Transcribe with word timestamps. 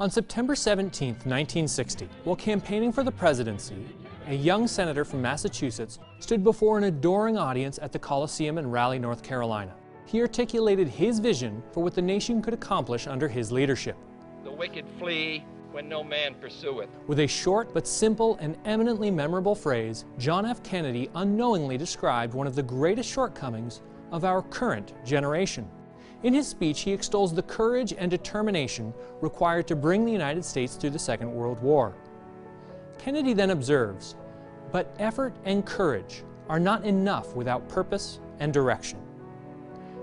On 0.00 0.10
September 0.10 0.56
17, 0.56 1.10
1960, 1.10 2.08
while 2.24 2.34
campaigning 2.34 2.90
for 2.90 3.04
the 3.04 3.12
presidency, 3.12 3.76
a 4.26 4.34
young 4.34 4.66
senator 4.66 5.04
from 5.04 5.22
Massachusetts 5.22 6.00
stood 6.18 6.42
before 6.42 6.76
an 6.76 6.84
adoring 6.84 7.38
audience 7.38 7.78
at 7.80 7.92
the 7.92 7.98
Coliseum 8.00 8.58
in 8.58 8.68
Raleigh, 8.68 8.98
North 8.98 9.22
Carolina. 9.22 9.72
He 10.04 10.20
articulated 10.20 10.88
his 10.88 11.20
vision 11.20 11.62
for 11.70 11.80
what 11.80 11.94
the 11.94 12.02
nation 12.02 12.42
could 12.42 12.54
accomplish 12.54 13.06
under 13.06 13.28
his 13.28 13.52
leadership. 13.52 13.96
The 14.42 14.50
wicked 14.50 14.84
flee 14.98 15.44
when 15.70 15.88
no 15.88 16.02
man 16.02 16.34
pursueth. 16.40 16.88
With 17.06 17.20
a 17.20 17.28
short 17.28 17.72
but 17.72 17.86
simple 17.86 18.36
and 18.40 18.56
eminently 18.64 19.12
memorable 19.12 19.54
phrase, 19.54 20.06
John 20.18 20.44
F. 20.44 20.60
Kennedy 20.64 21.08
unknowingly 21.14 21.78
described 21.78 22.34
one 22.34 22.48
of 22.48 22.56
the 22.56 22.64
greatest 22.64 23.08
shortcomings 23.08 23.80
of 24.10 24.24
our 24.24 24.42
current 24.42 24.92
generation. 25.04 25.70
In 26.24 26.32
his 26.32 26.48
speech, 26.48 26.80
he 26.80 26.92
extols 26.92 27.34
the 27.34 27.42
courage 27.42 27.92
and 27.92 28.10
determination 28.10 28.94
required 29.20 29.68
to 29.68 29.76
bring 29.76 30.06
the 30.06 30.12
United 30.12 30.42
States 30.42 30.74
through 30.74 30.90
the 30.90 30.98
Second 30.98 31.30
World 31.30 31.60
War. 31.60 31.94
Kennedy 32.96 33.34
then 33.34 33.50
observes, 33.50 34.16
but 34.72 34.96
effort 34.98 35.36
and 35.44 35.66
courage 35.66 36.24
are 36.48 36.58
not 36.58 36.82
enough 36.84 37.36
without 37.36 37.68
purpose 37.68 38.20
and 38.40 38.54
direction. 38.54 38.98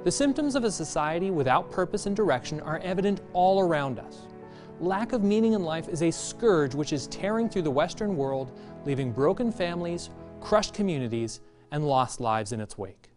The 0.04 0.12
symptoms 0.12 0.56
of 0.56 0.64
a 0.64 0.70
society 0.70 1.32
without 1.32 1.72
purpose 1.72 2.06
and 2.06 2.16
direction 2.16 2.60
are 2.62 2.78
evident 2.80 3.22
all 3.34 3.60
around 3.60 3.98
us. 3.98 4.28
Lack 4.80 5.14
of 5.14 5.24
meaning 5.24 5.54
in 5.54 5.64
life 5.64 5.90
is 5.90 6.04
a 6.04 6.12
scourge 6.12 6.76
which 6.76 6.94
is 6.94 7.08
tearing 7.08 7.50
through 7.50 7.64
the 7.64 7.72
Western 7.72 8.16
world, 8.16 8.52
leaving 8.86 9.12
broken 9.12 9.52
families, 9.52 10.12
crushed 10.40 10.76
communities, 10.76 11.40
and 11.72 11.88
lost 11.88 12.20
lives 12.20 12.52
in 12.52 12.62
its 12.62 12.78
wake. 12.78 13.11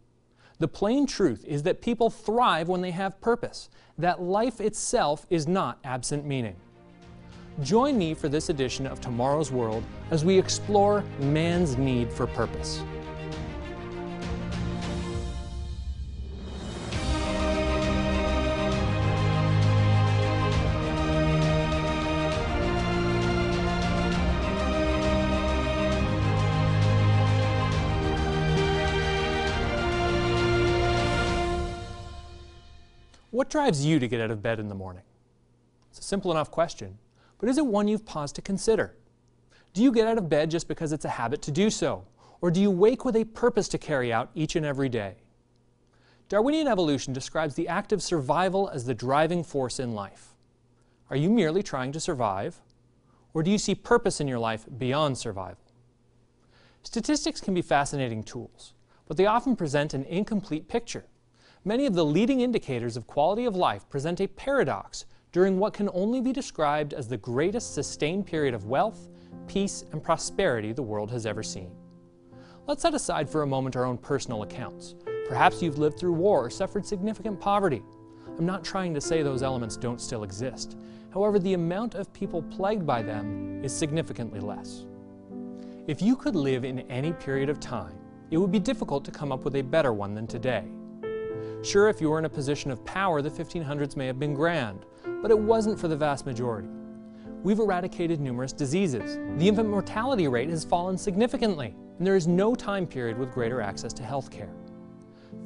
The 0.59 0.69
plain 0.69 1.07
truth 1.07 1.45
is 1.45 1.65
that 1.65 1.83
people 1.83 2.11
thrive 2.11 2.69
when 2.69 2.81
they 2.81 2.93
have 2.93 3.21
purpose, 3.21 3.69
that 3.99 4.23
life 4.23 4.61
itself 4.61 5.27
is 5.29 5.49
not 5.49 5.79
absent 5.83 6.25
meaning. 6.25 6.57
Join 7.63 7.99
me 7.99 8.15
for 8.15 8.29
this 8.29 8.49
edition 8.49 8.87
of 8.87 9.01
Tomorrow's 9.01 9.51
World 9.51 9.85
as 10.11 10.25
we 10.25 10.39
explore 10.39 11.05
man's 11.19 11.77
need 11.77 12.13
for 12.13 12.27
purpose. 12.27 12.83
What 33.45 33.51
drives 33.51 33.85
you 33.85 33.99
to 33.99 34.09
get 34.09 34.23
out 34.23 34.31
of 34.31 34.43
bed 34.43 34.59
in 34.59 34.69
the 34.69 34.75
morning? 34.75 35.03
It's 35.91 35.99
a 35.99 36.03
simple 36.03 36.31
enough 36.31 36.51
question, 36.51 36.97
but 37.39 37.47
is 37.51 37.59
it 37.59 37.67
one 37.67 37.89
you've 37.89 38.07
paused 38.07 38.37
to 38.37 38.41
consider? 38.41 38.97
Do 39.75 39.83
you 39.83 39.93
get 39.93 40.07
out 40.07 40.17
of 40.17 40.31
bed 40.31 40.51
just 40.51 40.67
because 40.67 40.93
it's 40.93 41.05
a 41.05 41.11
habit 41.11 41.43
to 41.43 41.51
do 41.51 41.69
so? 41.69 42.07
Or 42.41 42.51
do 42.51 42.59
you 42.59 42.71
wake 42.71 43.05
with 43.05 43.15
a 43.15 43.27
purpose 43.27 43.69
to 43.69 43.77
carry 43.77 44.11
out 44.11 44.31
each 44.35 44.57
and 44.57 44.65
every 44.65 44.89
day? 44.89 45.17
Darwinian 46.31 46.67
evolution 46.67 47.13
describes 47.13 47.55
the 47.55 47.69
act 47.69 47.93
of 47.93 48.03
survival 48.03 48.71
as 48.71 48.87
the 48.87 48.95
driving 48.95 49.45
force 49.45 49.79
in 49.79 49.93
life. 49.93 50.29
Are 51.11 51.17
you 51.17 51.29
merely 51.29 51.63
trying 51.63 51.93
to 51.93 52.01
survive? 52.01 52.63
Or 53.35 53.43
do 53.43 53.51
you 53.51 53.59
see 53.59 53.75
purpose 53.75 54.23
in 54.23 54.27
your 54.27 54.39
life 54.39 54.65
beyond 54.79 55.19
survival? 55.19 55.59
Statistics 56.83 57.43
can 57.43 57.53
be 57.53 57.61
fascinating 57.61 58.23
tools, 58.23 58.73
but 59.07 59.19
they 59.19 59.27
often 59.27 59.55
present 59.55 59.93
an 59.93 60.05
incomplete 60.05 60.67
picture. 60.67 61.05
Many 61.67 61.87
of 61.87 61.95
the 61.95 62.05
leading 62.05 62.43
indicators 62.43 62.95
of 62.95 63.07
quality 63.07 63.47
of 63.47 63.57
life 63.57 63.89
present 63.89 64.21
a 64.21 64.27
paradox 64.27 65.07
during 65.33 65.59
what 65.59 65.73
can 65.73 65.89
only 65.95 66.21
be 66.21 66.31
described 66.31 66.93
as 66.93 67.09
the 67.09 67.17
greatest 67.17 67.73
sustained 67.73 68.27
period 68.27 68.53
of 68.53 68.67
wealth, 68.67 69.09
peace, 69.47 69.83
and 69.91 70.03
prosperity 70.03 70.73
the 70.73 70.83
world 70.83 71.11
has 71.11 71.25
ever 71.25 71.43
seen. 71.43 71.71
Let's 72.67 72.83
set 72.83 72.93
aside 72.93 73.31
for 73.31 73.41
a 73.41 73.47
moment 73.47 73.77
our 73.77 73.87
own 73.87 73.97
personal 73.97 74.43
accounts. 74.43 74.95
Perhaps 75.27 75.63
you've 75.63 75.79
lived 75.79 75.99
through 75.99 76.13
war 76.13 76.45
or 76.45 76.51
suffered 76.51 76.85
significant 76.85 77.41
poverty. 77.41 77.83
I'm 78.37 78.45
not 78.45 78.63
trying 78.63 78.93
to 78.93 79.01
say 79.01 79.23
those 79.23 79.43
elements 79.43 79.79
don't 79.79 80.03
still 80.03 80.23
exist. 80.23 80.77
However, 81.15 81.39
the 81.39 81.55
amount 81.55 81.95
of 81.95 82.13
people 82.13 82.43
plagued 82.43 82.87
by 82.87 83.01
them 83.01 83.65
is 83.65 83.75
significantly 83.75 84.41
less. 84.41 84.85
If 85.87 86.03
you 86.03 86.15
could 86.15 86.37
live 86.37 86.67
in 86.67 86.81
any 86.91 87.15
period 87.15 87.49
of 87.49 87.59
time, 87.59 87.99
it 88.31 88.37
would 88.37 88.53
be 88.53 88.59
difficult 88.59 89.03
to 89.07 89.11
come 89.11 89.33
up 89.33 89.45
with 89.47 89.57
a 89.57 89.63
better 89.63 89.95
one 89.95 90.15
than 90.15 90.27
today. 90.27 90.65
Sure, 91.65 91.89
if 91.89 91.99
you 91.99 92.11
were 92.11 92.19
in 92.19 92.27
a 92.27 92.29
position 92.29 92.71
of 92.71 92.85
power, 92.85 93.23
the 93.23 93.31
1500s 93.31 93.97
may 93.97 94.07
have 94.07 94.19
been 94.19 94.35
grand, 94.35 94.85
but 95.23 95.31
it 95.31 95.39
wasn't 95.39 95.81
for 95.81 95.89
the 95.89 95.97
vast 95.97 96.27
majority. 96.27 96.69
We've 97.43 97.59
eradicated 97.59 98.21
numerous 98.21 98.53
diseases. 98.53 99.17
The 99.39 99.49
infant 99.49 99.71
mortality 99.71 100.29
rate 100.29 100.51
has 100.51 100.63
fallen 100.63 100.99
significantly, 100.99 101.75
and 101.97 102.07
there 102.07 102.17
is 102.17 102.27
no 102.27 102.55
time 102.55 102.87
period 102.87 103.17
with 103.17 103.33
greater 103.33 103.63
access 103.63 103.95
to 103.95 104.03
health 104.03 104.31
care. 104.31 104.51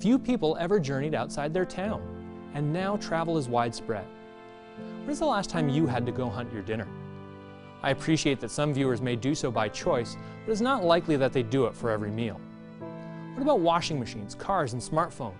Few 0.00 0.18
people 0.18 0.56
ever 0.58 0.80
journeyed 0.80 1.14
outside 1.14 1.54
their 1.54 1.64
town, 1.64 2.02
and 2.52 2.72
now 2.72 2.96
travel 2.96 3.38
is 3.38 3.48
widespread. 3.48 4.04
When 5.02 5.10
is 5.10 5.20
the 5.20 5.24
last 5.26 5.50
time 5.50 5.68
you 5.68 5.86
had 5.86 6.04
to 6.04 6.10
go 6.10 6.28
hunt 6.28 6.52
your 6.52 6.62
dinner? 6.62 6.88
I 7.80 7.90
appreciate 7.90 8.40
that 8.40 8.50
some 8.50 8.74
viewers 8.74 9.00
may 9.00 9.14
do 9.14 9.36
so 9.36 9.52
by 9.52 9.68
choice, 9.68 10.16
but 10.44 10.50
it's 10.50 10.60
not 10.60 10.82
likely 10.82 11.14
that 11.16 11.32
they 11.32 11.44
do 11.44 11.66
it 11.66 11.76
for 11.76 11.90
every 11.90 12.10
meal. 12.10 12.40
What 13.34 13.42
about 13.42 13.60
washing 13.60 14.00
machines, 14.00 14.34
cars, 14.34 14.72
and 14.72 14.82
smartphones? 14.82 15.34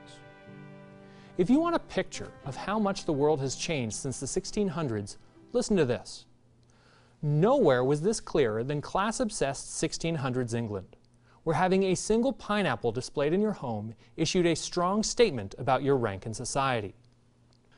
If 1.38 1.49
you 1.49 1.60
want 1.60 1.76
a 1.76 1.78
picture 1.78 2.32
of 2.47 2.56
how 2.56 2.81
much 2.81 3.04
the 3.04 3.12
world 3.12 3.41
has 3.43 3.54
changed 3.54 3.94
since 3.94 4.19
the 4.19 4.26
1600s, 4.26 5.19
listen 5.53 5.76
to 5.76 5.84
this. 5.84 6.26
Nowhere 7.22 7.84
was 7.84 8.00
this 8.00 8.19
clearer 8.19 8.65
than 8.65 8.81
class-obsessed 8.81 9.69
1600s 9.69 10.53
England, 10.53 10.97
where 11.44 11.54
having 11.54 11.84
a 11.84 11.94
single 11.94 12.32
pineapple 12.32 12.91
displayed 12.91 13.32
in 13.32 13.41
your 13.41 13.53
home 13.53 13.94
issued 14.16 14.47
a 14.47 14.56
strong 14.56 15.04
statement 15.04 15.54
about 15.59 15.84
your 15.84 15.97
rank 15.97 16.26
in 16.26 16.34
society. 16.34 16.97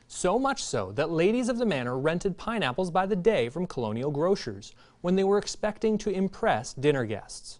So 0.07 0.39
much 0.39 0.63
so 0.63 0.91
that 0.93 1.11
ladies 1.11 1.47
of 1.47 1.59
the 1.59 1.65
manor 1.67 1.99
rented 1.99 2.39
pineapples 2.39 2.89
by 2.89 3.05
the 3.05 3.15
day 3.15 3.47
from 3.47 3.67
colonial 3.67 4.09
grocers 4.09 4.73
when 5.01 5.15
they 5.15 5.23
were 5.23 5.37
expecting 5.37 5.99
to 5.99 6.09
impress 6.09 6.73
dinner 6.73 7.05
guests. 7.05 7.59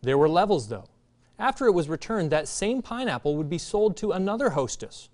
There 0.00 0.16
were 0.16 0.28
levels 0.28 0.68
though. 0.68 0.86
After 1.40 1.66
it 1.66 1.72
was 1.72 1.88
returned, 1.88 2.30
that 2.30 2.46
same 2.46 2.82
pineapple 2.82 3.36
would 3.36 3.50
be 3.50 3.58
sold 3.58 3.96
to 3.96 4.12
another 4.12 4.50
hostess, 4.50 5.08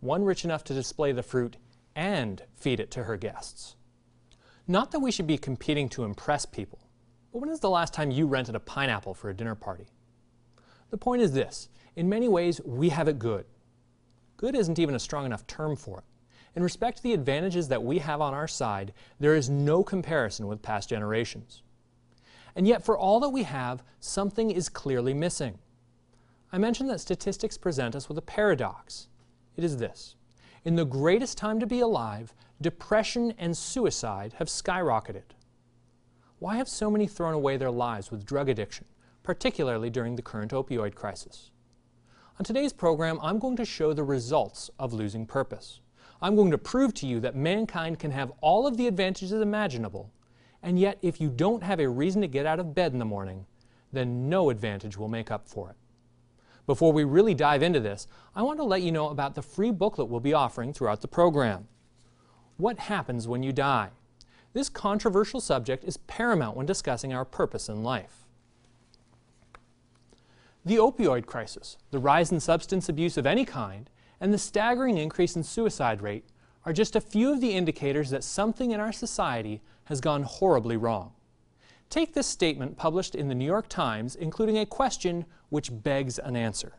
one 0.00 0.24
rich 0.24 0.44
enough 0.44 0.64
to 0.64 0.74
display 0.74 1.12
the 1.12 1.22
fruit 1.22 1.56
and 1.94 2.42
feed 2.54 2.80
it 2.80 2.90
to 2.92 3.04
her 3.04 3.16
guests. 3.16 3.76
Not 4.68 4.90
that 4.90 5.00
we 5.00 5.10
should 5.10 5.26
be 5.26 5.38
competing 5.38 5.88
to 5.90 6.04
impress 6.04 6.44
people, 6.44 6.78
but 7.32 7.40
when 7.40 7.50
is 7.50 7.60
the 7.60 7.70
last 7.70 7.94
time 7.94 8.10
you 8.10 8.26
rented 8.26 8.54
a 8.54 8.60
pineapple 8.60 9.14
for 9.14 9.30
a 9.30 9.34
dinner 9.34 9.54
party? 9.54 9.86
The 10.90 10.98
point 10.98 11.22
is 11.22 11.32
this, 11.32 11.68
in 11.94 12.08
many 12.08 12.28
ways 12.28 12.60
we 12.64 12.90
have 12.90 13.08
it 13.08 13.18
good. 13.18 13.46
Good 14.36 14.54
isn't 14.54 14.78
even 14.78 14.94
a 14.94 15.00
strong 15.00 15.24
enough 15.24 15.46
term 15.46 15.76
for 15.76 15.98
it. 15.98 16.04
In 16.54 16.62
respect 16.62 16.98
to 16.98 17.02
the 17.02 17.12
advantages 17.12 17.68
that 17.68 17.82
we 17.82 17.98
have 17.98 18.20
on 18.20 18.34
our 18.34 18.48
side, 18.48 18.92
there 19.20 19.34
is 19.34 19.50
no 19.50 19.82
comparison 19.82 20.46
with 20.46 20.62
past 20.62 20.88
generations. 20.88 21.62
And 22.54 22.66
yet 22.66 22.84
for 22.84 22.96
all 22.96 23.20
that 23.20 23.28
we 23.28 23.42
have, 23.42 23.82
something 24.00 24.50
is 24.50 24.68
clearly 24.68 25.12
missing. 25.12 25.58
I 26.50 26.58
mentioned 26.58 26.88
that 26.88 27.00
statistics 27.00 27.58
present 27.58 27.94
us 27.94 28.08
with 28.08 28.16
a 28.16 28.22
paradox. 28.22 29.08
It 29.56 29.64
is 29.64 29.78
this. 29.78 30.16
In 30.64 30.76
the 30.76 30.84
greatest 30.84 31.38
time 31.38 31.60
to 31.60 31.66
be 31.66 31.80
alive, 31.80 32.34
depression 32.60 33.32
and 33.38 33.56
suicide 33.56 34.34
have 34.38 34.48
skyrocketed. 34.48 35.34
Why 36.38 36.56
have 36.56 36.68
so 36.68 36.90
many 36.90 37.06
thrown 37.06 37.34
away 37.34 37.56
their 37.56 37.70
lives 37.70 38.10
with 38.10 38.26
drug 38.26 38.48
addiction, 38.48 38.86
particularly 39.22 39.88
during 39.88 40.16
the 40.16 40.22
current 40.22 40.52
opioid 40.52 40.94
crisis? 40.94 41.50
On 42.38 42.44
today's 42.44 42.74
program, 42.74 43.18
I'm 43.22 43.38
going 43.38 43.56
to 43.56 43.64
show 43.64 43.94
the 43.94 44.04
results 44.04 44.70
of 44.78 44.92
losing 44.92 45.24
purpose. 45.24 45.80
I'm 46.20 46.36
going 46.36 46.50
to 46.50 46.58
prove 46.58 46.92
to 46.94 47.06
you 47.06 47.20
that 47.20 47.34
mankind 47.34 47.98
can 47.98 48.10
have 48.10 48.32
all 48.42 48.66
of 48.66 48.76
the 48.76 48.86
advantages 48.86 49.32
imaginable, 49.32 50.10
and 50.62 50.78
yet 50.78 50.98
if 51.00 51.20
you 51.20 51.30
don't 51.30 51.62
have 51.62 51.80
a 51.80 51.88
reason 51.88 52.20
to 52.20 52.28
get 52.28 52.44
out 52.44 52.60
of 52.60 52.74
bed 52.74 52.92
in 52.92 52.98
the 52.98 53.04
morning, 53.06 53.46
then 53.92 54.28
no 54.28 54.50
advantage 54.50 54.98
will 54.98 55.08
make 55.08 55.30
up 55.30 55.48
for 55.48 55.70
it. 55.70 55.76
Before 56.66 56.92
we 56.92 57.04
really 57.04 57.34
dive 57.34 57.62
into 57.62 57.80
this, 57.80 58.08
I 58.34 58.42
want 58.42 58.58
to 58.58 58.64
let 58.64 58.82
you 58.82 58.90
know 58.90 59.08
about 59.08 59.34
the 59.34 59.42
free 59.42 59.70
booklet 59.70 60.08
we'll 60.08 60.20
be 60.20 60.34
offering 60.34 60.72
throughout 60.72 61.00
the 61.00 61.08
program. 61.08 61.68
What 62.56 62.78
happens 62.78 63.28
when 63.28 63.42
you 63.42 63.52
die? 63.52 63.90
This 64.52 64.68
controversial 64.68 65.40
subject 65.40 65.84
is 65.84 65.96
paramount 65.96 66.56
when 66.56 66.66
discussing 66.66 67.12
our 67.12 67.24
purpose 67.24 67.68
in 67.68 67.82
life. 67.82 68.26
The 70.64 70.76
opioid 70.76 71.26
crisis, 71.26 71.76
the 71.92 72.00
rise 72.00 72.32
in 72.32 72.40
substance 72.40 72.88
abuse 72.88 73.16
of 73.16 73.26
any 73.26 73.44
kind, 73.44 73.88
and 74.20 74.32
the 74.32 74.38
staggering 74.38 74.98
increase 74.98 75.36
in 75.36 75.44
suicide 75.44 76.00
rate 76.00 76.24
are 76.64 76.72
just 76.72 76.96
a 76.96 77.00
few 77.00 77.32
of 77.32 77.40
the 77.40 77.52
indicators 77.52 78.10
that 78.10 78.24
something 78.24 78.72
in 78.72 78.80
our 78.80 78.92
society 78.92 79.60
has 79.84 80.00
gone 80.00 80.24
horribly 80.24 80.76
wrong. 80.76 81.12
Take 81.88 82.14
this 82.14 82.26
statement 82.26 82.76
published 82.76 83.14
in 83.14 83.28
the 83.28 83.34
New 83.34 83.44
York 83.44 83.68
Times, 83.68 84.16
including 84.16 84.58
a 84.58 84.66
question 84.66 85.26
which 85.48 85.70
begs 85.72 86.18
an 86.18 86.36
answer. 86.36 86.74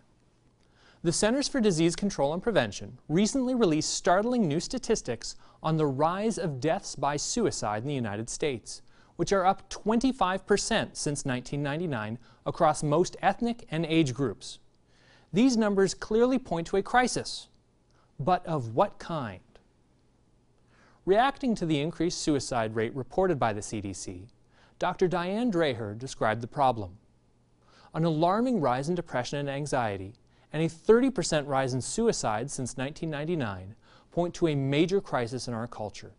The 1.04 1.12
Centers 1.12 1.48
for 1.48 1.62
Disease 1.62 1.96
Control 1.96 2.34
and 2.34 2.42
Prevention 2.42 2.98
recently 3.08 3.54
released 3.54 3.94
startling 3.94 4.48
new 4.48 4.60
statistics 4.60 5.36
on 5.62 5.78
the 5.78 5.86
rise 5.86 6.38
of 6.38 6.60
deaths 6.60 6.96
by 6.96 7.18
suicide 7.18 7.84
in 7.84 7.88
the 7.88 7.94
United 7.94 8.30
States, 8.30 8.82
which 9.16 9.32
are 9.32 9.46
up 9.46 9.70
25% 9.70 10.96
since 10.96 11.26
1999 11.26 12.18
across 12.46 12.84
most 12.84 13.16
ethnic 13.22 13.66
and 13.70 13.86
age 13.86 14.14
groups. 14.14 14.60
These 15.32 15.58
numbers 15.58 15.94
clearly 15.94 16.40
point 16.40 16.68
to 16.68 16.78
a 16.78 16.84
crisis. 16.84 17.48
But 18.20 18.46
of 18.46 18.76
what 18.76 18.98
kind? 18.98 19.42
Reacting 21.06 21.56
to 21.56 21.66
the 21.66 21.80
increased 21.80 22.22
suicide 22.22 22.76
rate 22.76 22.96
reported 22.96 23.40
by 23.40 23.54
the 23.54 23.62
CDC, 23.62 24.28
Dr. 24.80 25.08
Diane 25.08 25.52
Dreher 25.52 25.98
described 25.98 26.42
the 26.42 26.48
problem. 26.48 26.98
An 27.98 28.06
alarming 28.06 28.62
rise 28.62 28.90
in 28.90 28.94
depression 28.94 29.40
and 29.40 29.50
anxiety 29.50 30.14
and 30.54 30.62
a 30.62 30.70
30% 30.70 31.48
rise 31.48 31.74
in 31.74 31.82
suicide 31.82 32.52
since 32.52 32.78
1999 32.78 33.74
point 34.12 34.36
to 34.36 34.50
a 34.50 34.54
major 34.54 35.02
crisis 35.02 35.48
in 35.48 35.56
our 35.56 35.66
culture. 35.66 36.12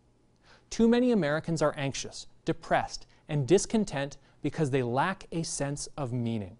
Too 0.70 0.88
many 0.88 1.12
Americans 1.12 1.62
are 1.62 1.76
anxious, 1.76 2.26
depressed, 2.44 3.06
and 3.28 3.46
discontent 3.46 4.16
because 4.42 4.72
they 4.72 4.82
lack 4.82 5.28
a 5.30 5.44
sense 5.44 5.88
of 5.96 6.12
meaning. 6.12 6.56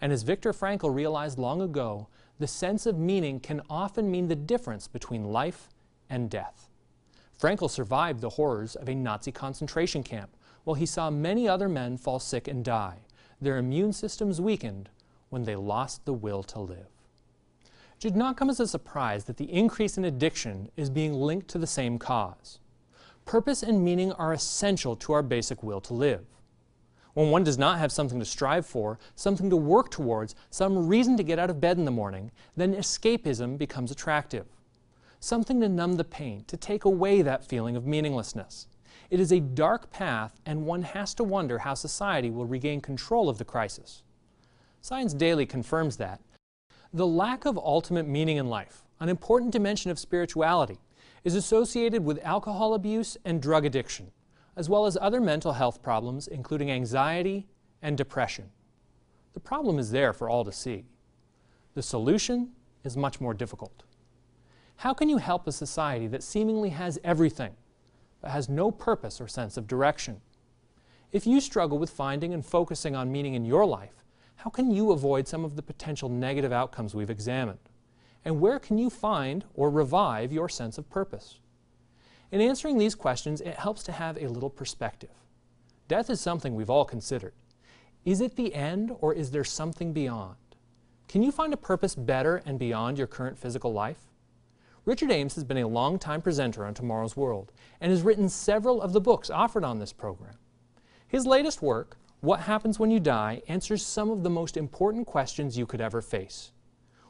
And 0.00 0.12
as 0.12 0.24
Viktor 0.24 0.52
Frankl 0.52 0.92
realized 0.92 1.38
long 1.38 1.62
ago, 1.62 2.08
the 2.40 2.48
sense 2.48 2.86
of 2.86 2.98
meaning 2.98 3.38
can 3.38 3.62
often 3.70 4.10
mean 4.10 4.26
the 4.26 4.34
difference 4.34 4.88
between 4.88 5.30
life 5.30 5.68
and 6.10 6.28
death. 6.28 6.68
Frankl 7.40 7.70
survived 7.70 8.20
the 8.20 8.30
horrors 8.30 8.74
of 8.74 8.88
a 8.88 8.96
Nazi 8.96 9.30
concentration 9.30 10.02
camp, 10.02 10.36
while 10.64 10.74
he 10.74 10.86
saw 10.86 11.08
many 11.08 11.46
other 11.46 11.68
men 11.68 11.96
fall 11.96 12.18
sick 12.18 12.48
and 12.48 12.64
die, 12.64 12.98
their 13.44 13.58
immune 13.58 13.92
systems 13.92 14.40
weakened 14.40 14.88
when 15.28 15.44
they 15.44 15.56
lost 15.56 16.04
the 16.04 16.12
will 16.12 16.42
to 16.42 16.60
live. 16.60 16.88
It 17.64 18.02
should 18.02 18.16
not 18.16 18.36
come 18.36 18.50
as 18.50 18.60
a 18.60 18.66
surprise 18.66 19.24
that 19.24 19.36
the 19.36 19.52
increase 19.52 19.96
in 19.96 20.04
addiction 20.04 20.70
is 20.76 20.90
being 20.90 21.14
linked 21.14 21.48
to 21.48 21.58
the 21.58 21.66
same 21.66 21.98
cause. 21.98 22.58
Purpose 23.24 23.62
and 23.62 23.84
meaning 23.84 24.12
are 24.12 24.32
essential 24.32 24.96
to 24.96 25.12
our 25.12 25.22
basic 25.22 25.62
will 25.62 25.80
to 25.82 25.94
live. 25.94 26.24
When 27.14 27.30
one 27.30 27.44
does 27.44 27.58
not 27.58 27.78
have 27.78 27.92
something 27.92 28.18
to 28.18 28.24
strive 28.24 28.66
for, 28.66 28.98
something 29.14 29.48
to 29.48 29.56
work 29.56 29.90
towards, 29.90 30.34
some 30.50 30.88
reason 30.88 31.16
to 31.16 31.22
get 31.22 31.38
out 31.38 31.48
of 31.48 31.60
bed 31.60 31.78
in 31.78 31.84
the 31.84 31.90
morning, 31.90 32.32
then 32.56 32.74
escapism 32.74 33.56
becomes 33.56 33.90
attractive. 33.90 34.46
Something 35.20 35.60
to 35.60 35.68
numb 35.68 35.94
the 35.94 36.04
pain, 36.04 36.44
to 36.48 36.56
take 36.56 36.84
away 36.84 37.22
that 37.22 37.46
feeling 37.46 37.76
of 37.76 37.86
meaninglessness. 37.86 38.66
It 39.10 39.20
is 39.20 39.32
a 39.32 39.40
dark 39.40 39.90
path, 39.90 40.40
and 40.46 40.66
one 40.66 40.82
has 40.82 41.14
to 41.14 41.24
wonder 41.24 41.58
how 41.58 41.74
society 41.74 42.30
will 42.30 42.46
regain 42.46 42.80
control 42.80 43.28
of 43.28 43.38
the 43.38 43.44
crisis. 43.44 44.02
Science 44.80 45.14
Daily 45.14 45.46
confirms 45.46 45.96
that. 45.96 46.20
The 46.92 47.06
lack 47.06 47.44
of 47.44 47.58
ultimate 47.58 48.06
meaning 48.06 48.36
in 48.36 48.48
life, 48.48 48.84
an 49.00 49.08
important 49.08 49.52
dimension 49.52 49.90
of 49.90 49.98
spirituality, 49.98 50.78
is 51.24 51.34
associated 51.34 52.04
with 52.04 52.22
alcohol 52.22 52.74
abuse 52.74 53.16
and 53.24 53.40
drug 53.40 53.64
addiction, 53.64 54.12
as 54.56 54.68
well 54.68 54.86
as 54.86 54.96
other 55.00 55.20
mental 55.20 55.54
health 55.54 55.82
problems, 55.82 56.28
including 56.28 56.70
anxiety 56.70 57.46
and 57.82 57.96
depression. 57.96 58.50
The 59.32 59.40
problem 59.40 59.78
is 59.78 59.90
there 59.90 60.12
for 60.12 60.28
all 60.28 60.44
to 60.44 60.52
see. 60.52 60.84
The 61.74 61.82
solution 61.82 62.52
is 62.84 62.96
much 62.96 63.20
more 63.20 63.34
difficult. 63.34 63.82
How 64.76 64.94
can 64.94 65.08
you 65.08 65.16
help 65.18 65.46
a 65.46 65.52
society 65.52 66.06
that 66.08 66.22
seemingly 66.22 66.70
has 66.70 66.98
everything, 67.02 67.54
but 68.24 68.30
has 68.30 68.48
no 68.48 68.70
purpose 68.70 69.20
or 69.20 69.28
sense 69.28 69.58
of 69.58 69.66
direction? 69.66 70.18
If 71.12 71.26
you 71.26 71.42
struggle 71.42 71.78
with 71.78 71.90
finding 71.90 72.32
and 72.32 72.42
focusing 72.42 72.96
on 72.96 73.12
meaning 73.12 73.34
in 73.34 73.44
your 73.44 73.66
life, 73.66 74.02
how 74.36 74.48
can 74.48 74.70
you 74.70 74.92
avoid 74.92 75.28
some 75.28 75.44
of 75.44 75.56
the 75.56 75.62
potential 75.62 76.08
negative 76.08 76.50
outcomes 76.50 76.94
we've 76.94 77.10
examined? 77.10 77.58
And 78.24 78.40
where 78.40 78.58
can 78.58 78.78
you 78.78 78.88
find 78.88 79.44
or 79.52 79.68
revive 79.68 80.32
your 80.32 80.48
sense 80.48 80.78
of 80.78 80.88
purpose? 80.88 81.38
In 82.32 82.40
answering 82.40 82.78
these 82.78 82.94
questions, 82.94 83.42
it 83.42 83.56
helps 83.56 83.82
to 83.82 83.92
have 83.92 84.16
a 84.16 84.28
little 84.28 84.48
perspective. 84.48 85.12
Death 85.86 86.08
is 86.08 86.18
something 86.18 86.54
we've 86.54 86.70
all 86.70 86.86
considered. 86.86 87.34
Is 88.06 88.22
it 88.22 88.36
the 88.36 88.54
end 88.54 88.90
or 89.02 89.12
is 89.12 89.32
there 89.32 89.44
something 89.44 89.92
beyond? 89.92 90.36
Can 91.08 91.22
you 91.22 91.30
find 91.30 91.52
a 91.52 91.58
purpose 91.58 91.94
better 91.94 92.40
and 92.46 92.58
beyond 92.58 92.96
your 92.96 93.06
current 93.06 93.36
physical 93.38 93.74
life? 93.74 94.06
Richard 94.86 95.10
Ames 95.10 95.34
has 95.36 95.44
been 95.44 95.56
a 95.56 95.66
long-time 95.66 96.20
presenter 96.20 96.66
on 96.66 96.74
Tomorrow's 96.74 97.16
World 97.16 97.52
and 97.80 97.90
has 97.90 98.02
written 98.02 98.28
several 98.28 98.82
of 98.82 98.92
the 98.92 99.00
books 99.00 99.30
offered 99.30 99.64
on 99.64 99.78
this 99.78 99.94
program. 99.94 100.34
His 101.08 101.26
latest 101.26 101.62
work, 101.62 101.96
what 102.20 102.40
Happens 102.40 102.78
When 102.78 102.90
You 102.90 103.00
Die 103.00 103.40
answers 103.48 103.84
some 103.84 104.10
of 104.10 104.22
the 104.22 104.28
most 104.28 104.58
important 104.58 105.06
questions 105.06 105.56
you 105.56 105.64
could 105.64 105.80
ever 105.80 106.02
face. 106.02 106.52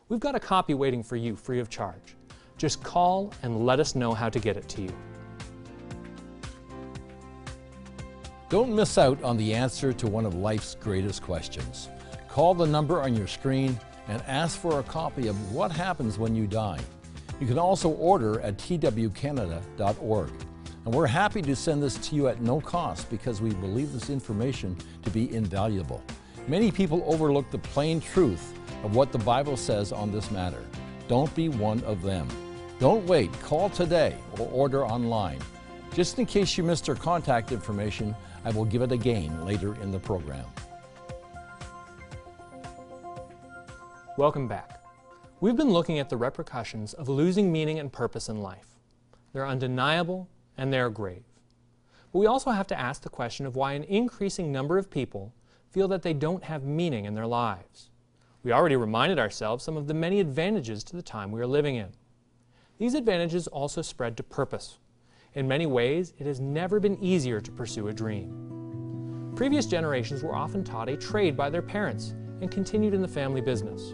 We've 0.09 0.21
got 0.21 0.37
a 0.37 0.41
copy 0.41 0.75
waiting 0.75 1.03
for 1.03 1.17
you 1.17 1.35
free 1.35 1.59
of 1.59 1.69
charge. 1.69 2.15
Just 2.59 2.81
call 2.85 3.33
and 3.43 3.67
let 3.67 3.81
us 3.81 3.97
know 3.97 4.15
how 4.15 4.29
to 4.29 4.39
get 4.39 4.57
it 4.57 4.69
to 4.69 4.83
you. 4.83 4.95
Don't 8.51 8.73
miss 8.73 8.99
out 8.99 9.21
on 9.25 9.37
the 9.37 9.53
answer 9.53 9.93
to 9.93 10.07
one 10.07 10.27
of 10.27 10.37
life's 10.37 10.77
greatest 10.77 11.23
questions. 11.23 11.89
Call 12.29 12.55
the 12.55 12.67
number 12.67 13.03
on 13.03 13.17
your 13.17 13.27
screen 13.27 13.77
and 14.07 14.23
ask 14.29 14.61
for 14.61 14.79
a 14.79 14.85
copy 14.85 15.27
of 15.27 15.53
What 15.53 15.73
Happens 15.73 16.19
When 16.19 16.37
You 16.37 16.47
Die. 16.47 16.79
You 17.45 17.49
can 17.49 17.59
also 17.59 17.91
order 17.91 18.41
at 18.41 18.57
twcanada.org. 18.57 20.31
And 20.87 20.95
we're 20.95 21.07
happy 21.07 21.43
to 21.43 21.55
send 21.55 21.83
this 21.83 21.99
to 22.09 22.17
you 22.17 22.29
at 22.29 22.41
no 22.41 22.59
cost 22.59 23.11
because 23.11 23.43
we 23.43 23.51
believe 23.51 23.93
this 23.93 24.09
information 24.09 24.79
to 25.03 25.11
be 25.11 25.31
invaluable. 25.31 26.03
Many 26.49 26.73
people 26.73 27.05
overlook 27.05 27.51
the 27.51 27.59
plain 27.59 28.01
truth 28.01 28.55
of 28.83 28.97
what 28.97 29.13
the 29.13 29.19
Bible 29.19 29.59
says 29.59 29.93
on 29.93 30.11
this 30.11 30.31
matter. 30.31 30.65
Don't 31.07 31.35
be 31.35 31.51
one 31.51 31.85
of 31.85 32.01
them. 32.01 32.29
Don't 32.81 33.05
wait. 33.07 33.31
Call 33.43 33.69
today 33.69 34.17
or 34.39 34.49
order 34.51 34.87
online. 34.87 35.39
Just 35.93 36.19
in 36.19 36.25
case 36.25 36.57
you 36.57 36.65
missed 36.65 36.89
our 36.89 36.95
contact 36.95 37.53
information, 37.53 38.17
I 38.47 38.53
will 38.53 38.65
give 38.65 38.81
it 38.81 38.91
again 38.91 39.45
later 39.45 39.75
in 39.83 39.91
the 39.91 40.01
program. 40.01 40.47
Welcome 44.17 44.49
back. 44.49 44.74
We've 45.45 45.55
been 45.55 45.75
looking 45.75 45.99
at 45.99 46.09
the 46.09 46.17
repercussions 46.17 46.95
of 46.95 47.07
losing 47.07 47.53
meaning 47.53 47.79
and 47.79 47.93
purpose 47.93 48.31
in 48.31 48.41
life. 48.41 48.79
They're 49.35 49.47
undeniable 49.47 50.27
and 50.57 50.73
they 50.73 50.81
are 50.81 50.89
grave. 50.89 51.27
But 52.11 52.21
we 52.21 52.27
also 52.27 52.51
have 52.51 52.67
to 52.69 52.81
ask 52.81 53.03
the 53.03 53.11
question 53.11 53.45
of 53.45 53.55
why 53.55 53.75
an 53.75 53.85
increasing 53.85 54.51
number 54.51 54.79
of 54.79 54.89
people 54.89 55.35
feel 55.71 55.87
that 55.89 56.01
they 56.01 56.15
don't 56.15 56.45
have 56.45 56.65
meaning 56.65 57.05
in 57.05 57.15
their 57.15 57.27
lives. 57.27 57.91
We 58.43 58.53
already 58.53 58.77
reminded 58.77 59.19
ourselves 59.19 59.63
some 59.63 59.77
of 59.77 59.87
the 59.87 59.93
many 59.93 60.19
advantages 60.19 60.83
to 60.85 60.97
the 60.97 61.03
time 61.03 61.31
we 61.31 61.43
are 61.43 61.47
living 61.47 61.77
in. 61.77 61.91
These 62.79 62.95
advantages 62.95 63.47
also 63.47 63.83
spread 63.83 64.17
to 64.17 64.23
purpose. 64.23 64.79
In 65.35 65.47
many 65.47 65.67
ways, 65.67 66.15
it 66.17 66.27
has 66.27 66.41
never 66.41 66.81
been 66.81 66.99
easier 67.05 67.43
to 67.43 67.53
pursue 67.53 67.89
a 67.89 67.93
dream. 67.93 69.35
Previous 69.37 69.67
generations 69.67 70.23
were 70.23 70.35
often 70.35 70.65
taught 70.65 70.89
a 70.89 70.97
trade 70.97 71.37
by 71.37 71.51
their 71.51 71.61
parents 71.61 72.15
and 72.41 72.51
continued 72.51 72.95
in 72.95 73.03
the 73.03 73.09
family 73.09 73.43
business. 73.43 73.93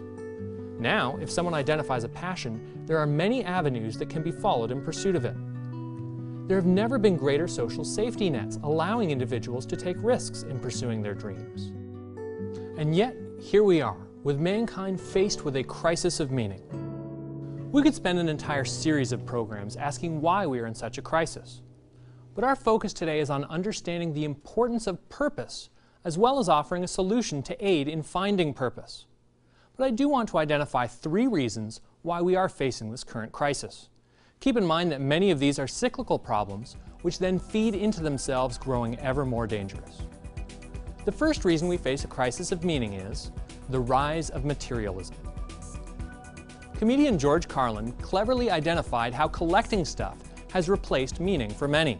Now, 0.81 1.19
if 1.21 1.29
someone 1.29 1.53
identifies 1.53 2.03
a 2.03 2.09
passion, 2.09 2.83
there 2.87 2.97
are 2.97 3.05
many 3.05 3.43
avenues 3.43 3.99
that 3.99 4.09
can 4.09 4.23
be 4.23 4.31
followed 4.31 4.71
in 4.71 4.83
pursuit 4.83 5.15
of 5.15 5.25
it. 5.25 5.35
There 6.47 6.57
have 6.57 6.65
never 6.65 6.97
been 6.97 7.17
greater 7.17 7.47
social 7.47 7.85
safety 7.85 8.31
nets 8.31 8.57
allowing 8.63 9.11
individuals 9.11 9.67
to 9.67 9.77
take 9.77 9.95
risks 9.99 10.41
in 10.41 10.59
pursuing 10.59 11.03
their 11.03 11.13
dreams. 11.13 11.67
And 12.79 12.95
yet, 12.95 13.15
here 13.39 13.63
we 13.63 13.79
are, 13.79 14.07
with 14.23 14.39
mankind 14.39 14.99
faced 14.99 15.45
with 15.45 15.55
a 15.55 15.63
crisis 15.63 16.19
of 16.19 16.31
meaning. 16.31 16.63
We 17.71 17.83
could 17.83 17.93
spend 17.93 18.17
an 18.17 18.27
entire 18.27 18.65
series 18.65 19.11
of 19.11 19.23
programs 19.23 19.75
asking 19.75 20.19
why 20.19 20.47
we 20.47 20.59
are 20.61 20.65
in 20.65 20.73
such 20.73 20.97
a 20.97 21.03
crisis. 21.03 21.61
But 22.33 22.43
our 22.43 22.55
focus 22.55 22.91
today 22.91 23.19
is 23.19 23.29
on 23.29 23.45
understanding 23.45 24.15
the 24.15 24.25
importance 24.25 24.87
of 24.87 25.07
purpose, 25.09 25.69
as 26.03 26.17
well 26.17 26.39
as 26.39 26.49
offering 26.49 26.83
a 26.83 26.87
solution 26.87 27.43
to 27.43 27.65
aid 27.65 27.87
in 27.87 28.01
finding 28.01 28.51
purpose. 28.51 29.05
But 29.81 29.87
I 29.87 29.91
do 29.95 30.07
want 30.09 30.29
to 30.29 30.37
identify 30.37 30.85
three 30.85 31.25
reasons 31.25 31.81
why 32.03 32.21
we 32.21 32.35
are 32.35 32.47
facing 32.47 32.91
this 32.91 33.03
current 33.03 33.31
crisis. 33.31 33.89
Keep 34.39 34.57
in 34.57 34.63
mind 34.63 34.91
that 34.91 35.01
many 35.01 35.31
of 35.31 35.39
these 35.39 35.57
are 35.57 35.65
cyclical 35.67 36.19
problems, 36.19 36.75
which 37.01 37.17
then 37.17 37.39
feed 37.39 37.73
into 37.73 38.03
themselves 38.03 38.59
growing 38.59 38.99
ever 38.99 39.25
more 39.25 39.47
dangerous. 39.47 40.03
The 41.03 41.11
first 41.11 41.45
reason 41.45 41.67
we 41.67 41.77
face 41.77 42.03
a 42.03 42.07
crisis 42.07 42.51
of 42.51 42.63
meaning 42.63 42.93
is 42.93 43.31
the 43.69 43.79
rise 43.79 44.29
of 44.29 44.45
materialism. 44.45 45.15
Comedian 46.77 47.17
George 47.17 47.47
Carlin 47.47 47.91
cleverly 47.93 48.51
identified 48.51 49.15
how 49.15 49.27
collecting 49.27 49.83
stuff 49.83 50.19
has 50.51 50.69
replaced 50.69 51.19
meaning 51.19 51.49
for 51.49 51.67
many. 51.67 51.97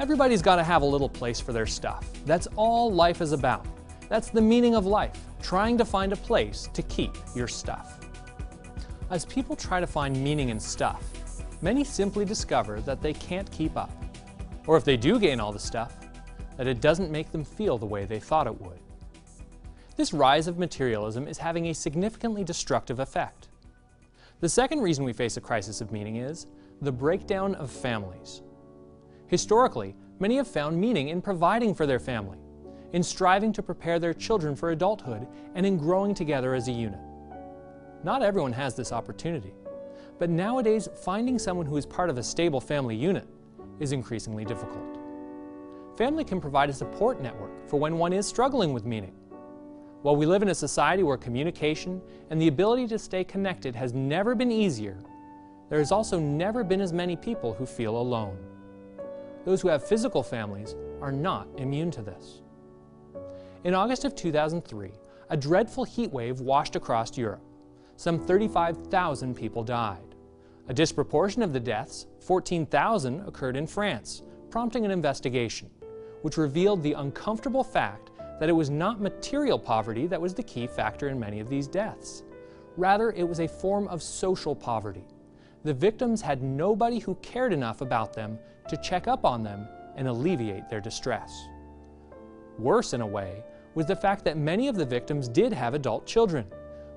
Everybody's 0.00 0.42
got 0.42 0.56
to 0.56 0.64
have 0.64 0.82
a 0.82 0.86
little 0.86 1.08
place 1.08 1.38
for 1.38 1.52
their 1.52 1.66
stuff. 1.66 2.04
That's 2.24 2.48
all 2.56 2.92
life 2.92 3.20
is 3.20 3.30
about. 3.30 3.64
That's 4.08 4.30
the 4.30 4.40
meaning 4.40 4.74
of 4.74 4.86
life, 4.86 5.25
trying 5.42 5.78
to 5.78 5.84
find 5.84 6.12
a 6.12 6.16
place 6.16 6.68
to 6.72 6.82
keep 6.82 7.14
your 7.34 7.48
stuff. 7.48 8.00
As 9.10 9.24
people 9.24 9.54
try 9.54 9.80
to 9.80 9.86
find 9.86 10.16
meaning 10.22 10.48
in 10.48 10.58
stuff, 10.58 11.04
many 11.62 11.84
simply 11.84 12.24
discover 12.24 12.80
that 12.80 13.00
they 13.00 13.12
can't 13.12 13.50
keep 13.50 13.76
up. 13.76 13.90
Or 14.66 14.76
if 14.76 14.84
they 14.84 14.96
do 14.96 15.18
gain 15.18 15.38
all 15.38 15.52
the 15.52 15.58
stuff, 15.58 15.94
that 16.56 16.66
it 16.66 16.80
doesn't 16.80 17.10
make 17.10 17.30
them 17.30 17.44
feel 17.44 17.78
the 17.78 17.86
way 17.86 18.04
they 18.04 18.18
thought 18.18 18.46
it 18.46 18.60
would. 18.60 18.80
This 19.96 20.12
rise 20.12 20.48
of 20.48 20.58
materialism 20.58 21.28
is 21.28 21.38
having 21.38 21.66
a 21.66 21.74
significantly 21.74 22.44
destructive 22.44 22.98
effect. 23.00 23.48
The 24.40 24.48
second 24.48 24.80
reason 24.80 25.04
we 25.04 25.12
face 25.12 25.36
a 25.36 25.40
crisis 25.40 25.80
of 25.80 25.92
meaning 25.92 26.16
is 26.16 26.46
the 26.82 26.92
breakdown 26.92 27.54
of 27.54 27.70
families. 27.70 28.42
Historically, 29.28 29.94
many 30.18 30.36
have 30.36 30.48
found 30.48 30.78
meaning 30.78 31.08
in 31.08 31.22
providing 31.22 31.74
for 31.74 31.86
their 31.86 31.98
family, 31.98 32.38
in 32.92 33.02
striving 33.02 33.52
to 33.52 33.62
prepare 33.62 33.98
their 33.98 34.14
children 34.14 34.54
for 34.54 34.70
adulthood, 34.70 35.26
and 35.54 35.66
in 35.66 35.76
growing 35.76 36.14
together 36.14 36.54
as 36.54 36.68
a 36.68 36.72
unit. 36.72 37.00
Not 38.04 38.22
everyone 38.22 38.52
has 38.52 38.74
this 38.74 38.92
opportunity, 38.92 39.52
but 40.18 40.30
nowadays 40.30 40.88
finding 41.04 41.38
someone 41.38 41.66
who 41.66 41.76
is 41.76 41.86
part 41.86 42.10
of 42.10 42.18
a 42.18 42.22
stable 42.22 42.60
family 42.60 42.96
unit 42.96 43.26
is 43.80 43.92
increasingly 43.92 44.44
difficult. 44.44 44.98
Family 45.96 46.24
can 46.24 46.40
provide 46.40 46.70
a 46.70 46.74
support 46.74 47.20
network 47.20 47.68
for 47.68 47.78
when 47.78 47.98
one 47.98 48.12
is 48.12 48.26
struggling 48.26 48.72
with 48.72 48.84
meaning. 48.84 49.14
While 50.02 50.16
we 50.16 50.26
live 50.26 50.42
in 50.42 50.50
a 50.50 50.54
society 50.54 51.02
where 51.02 51.16
communication 51.16 52.00
and 52.30 52.40
the 52.40 52.48
ability 52.48 52.86
to 52.88 52.98
stay 52.98 53.24
connected 53.24 53.74
has 53.74 53.92
never 53.92 54.34
been 54.34 54.52
easier, 54.52 54.98
there 55.68 55.78
has 55.78 55.90
also 55.90 56.18
never 56.18 56.62
been 56.62 56.80
as 56.80 56.92
many 56.92 57.16
people 57.16 57.54
who 57.54 57.66
feel 57.66 57.96
alone. 57.96 58.38
Those 59.44 59.60
who 59.60 59.68
have 59.68 59.86
physical 59.86 60.22
families 60.22 60.76
are 61.00 61.12
not 61.12 61.48
immune 61.56 61.90
to 61.92 62.02
this. 62.02 62.42
In 63.64 63.74
August 63.74 64.04
of 64.04 64.14
2003, 64.14 64.90
a 65.30 65.36
dreadful 65.36 65.84
heat 65.84 66.12
wave 66.12 66.40
washed 66.40 66.76
across 66.76 67.16
Europe. 67.18 67.42
Some 67.96 68.18
35,000 68.18 69.34
people 69.34 69.64
died. 69.64 70.14
A 70.68 70.74
disproportion 70.74 71.42
of 71.42 71.52
the 71.52 71.60
deaths, 71.60 72.06
14,000, 72.20 73.26
occurred 73.26 73.56
in 73.56 73.66
France, 73.66 74.22
prompting 74.50 74.84
an 74.84 74.90
investigation, 74.90 75.70
which 76.22 76.36
revealed 76.36 76.82
the 76.82 76.92
uncomfortable 76.92 77.64
fact 77.64 78.10
that 78.38 78.48
it 78.48 78.52
was 78.52 78.70
not 78.70 79.00
material 79.00 79.58
poverty 79.58 80.06
that 80.06 80.20
was 80.20 80.34
the 80.34 80.42
key 80.42 80.66
factor 80.66 81.08
in 81.08 81.18
many 81.18 81.40
of 81.40 81.48
these 81.48 81.66
deaths. 81.66 82.22
Rather, 82.76 83.12
it 83.12 83.26
was 83.26 83.40
a 83.40 83.48
form 83.48 83.88
of 83.88 84.02
social 84.02 84.54
poverty. 84.54 85.06
The 85.64 85.74
victims 85.74 86.20
had 86.20 86.42
nobody 86.42 86.98
who 86.98 87.14
cared 87.16 87.52
enough 87.52 87.80
about 87.80 88.12
them 88.12 88.38
to 88.68 88.76
check 88.76 89.08
up 89.08 89.24
on 89.24 89.42
them 89.42 89.66
and 89.96 90.06
alleviate 90.06 90.68
their 90.68 90.80
distress. 90.80 91.48
Worse, 92.58 92.92
in 92.92 93.00
a 93.00 93.06
way, 93.06 93.42
was 93.74 93.86
the 93.86 93.96
fact 93.96 94.24
that 94.24 94.38
many 94.38 94.68
of 94.68 94.76
the 94.76 94.84
victims 94.86 95.28
did 95.28 95.52
have 95.52 95.74
adult 95.74 96.06
children 96.06 96.46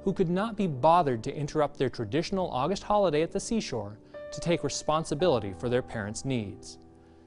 who 0.03 0.13
could 0.13 0.29
not 0.29 0.55
be 0.55 0.67
bothered 0.67 1.23
to 1.23 1.35
interrupt 1.35 1.77
their 1.77 1.89
traditional 1.89 2.49
August 2.51 2.83
holiday 2.83 3.21
at 3.21 3.31
the 3.31 3.39
seashore 3.39 3.99
to 4.31 4.39
take 4.39 4.63
responsibility 4.63 5.53
for 5.57 5.67
their 5.67 5.81
parents' 5.81 6.23
needs. 6.23 6.79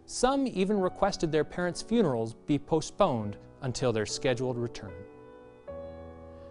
Some 0.06 0.46
even 0.46 0.80
requested 0.80 1.30
their 1.30 1.44
parents' 1.44 1.82
funerals 1.82 2.34
be 2.34 2.58
postponed 2.58 3.36
until 3.60 3.92
their 3.92 4.06
scheduled 4.06 4.56
return. 4.56 4.92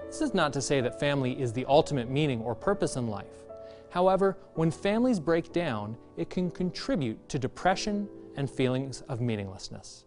This 0.05 0.21
is 0.21 0.33
not 0.33 0.53
to 0.53 0.61
say 0.61 0.81
that 0.81 0.99
family 0.99 1.39
is 1.41 1.53
the 1.53 1.65
ultimate 1.65 2.09
meaning 2.09 2.41
or 2.41 2.53
purpose 2.53 2.95
in 2.95 3.07
life. 3.07 3.25
However, 3.89 4.37
when 4.53 4.71
families 4.71 5.19
break 5.19 5.51
down, 5.51 5.97
it 6.17 6.29
can 6.29 6.51
contribute 6.51 7.27
to 7.29 7.39
depression 7.39 8.07
and 8.35 8.49
feelings 8.49 9.01
of 9.09 9.21
meaninglessness. 9.21 10.05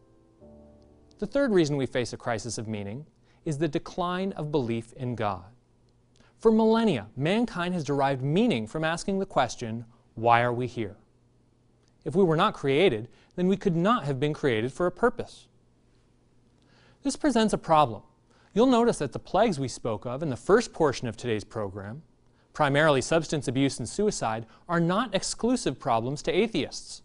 The 1.19 1.27
third 1.27 1.53
reason 1.53 1.77
we 1.77 1.87
face 1.87 2.13
a 2.13 2.17
crisis 2.17 2.59
of 2.59 2.69
meaning 2.69 3.07
is 3.45 3.59
the 3.59 3.69
decline 3.69 4.33
of 4.33 4.51
belief 4.51 4.93
in 4.95 5.15
God. 5.15 5.45
For 6.39 6.51
millennia, 6.51 7.07
mankind 7.17 7.75
has 7.75 7.85
derived 7.85 8.23
meaning 8.23 8.67
from 8.67 8.85
asking 8.85 9.19
the 9.19 9.27
question, 9.27 9.85
why 10.15 10.43
are 10.43 10.53
we 10.53 10.67
here? 10.67 10.97
If 12.05 12.15
we 12.15 12.25
were 12.25 12.37
not 12.37 12.55
created, 12.55 13.09
then 13.37 13.49
we 13.49 13.57
could 13.57 13.77
not 13.77 14.05
have 14.05 14.21
been 14.21 14.35
created 14.35 14.73
for 14.73 14.87
a 14.87 14.93
purpose. 14.93 15.49
This 17.03 17.17
presents 17.17 17.53
a 17.53 17.59
problem. 17.59 18.03
You'll 18.53 18.67
notice 18.67 18.99
that 18.99 19.13
the 19.13 19.19
plagues 19.19 19.59
we 19.59 19.69
spoke 19.69 20.05
of 20.07 20.23
in 20.23 20.31
the 20.31 20.37
first 20.37 20.73
portion 20.73 21.09
of 21.09 21.17
today's 21.17 21.45
program, 21.45 22.03
primarily 22.53 23.01
substance 23.01 23.49
abuse 23.49 23.79
and 23.79 23.89
suicide, 23.89 24.47
are 24.69 24.81
not 24.81 25.15
exclusive 25.15 25.79
problems 25.79 26.23
to 26.23 26.33
atheists. 26.33 27.03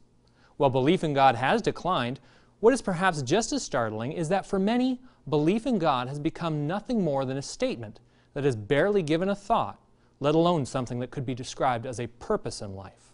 While 0.58 0.70
belief 0.70 1.04
in 1.04 1.14
God 1.14 1.36
has 1.36 1.62
declined, 1.62 2.20
what 2.60 2.74
is 2.74 2.82
perhaps 2.82 3.22
just 3.22 3.54
as 3.54 3.64
startling 3.64 4.12
is 4.12 4.30
that 4.30 4.46
for 4.46 4.60
many, 4.60 5.02
belief 5.30 5.66
in 5.66 5.80
God 5.80 6.08
has 6.08 6.20
become 6.20 6.68
nothing 6.68 7.04
more 7.04 7.26
than 7.26 7.38
a 7.38 7.42
statement 7.42 8.00
that 8.34 8.44
has 8.44 8.56
barely 8.56 9.02
given 9.02 9.30
a 9.30 9.36
thought, 9.36 9.80
let 10.20 10.36
alone 10.36 10.66
something 10.66 11.00
that 11.00 11.12
could 11.12 11.26
be 11.26 11.34
described 11.34 11.86
as 11.86 12.00
a 12.00 12.08
purpose 12.08 12.62
in 12.62 12.76
life. 12.76 13.14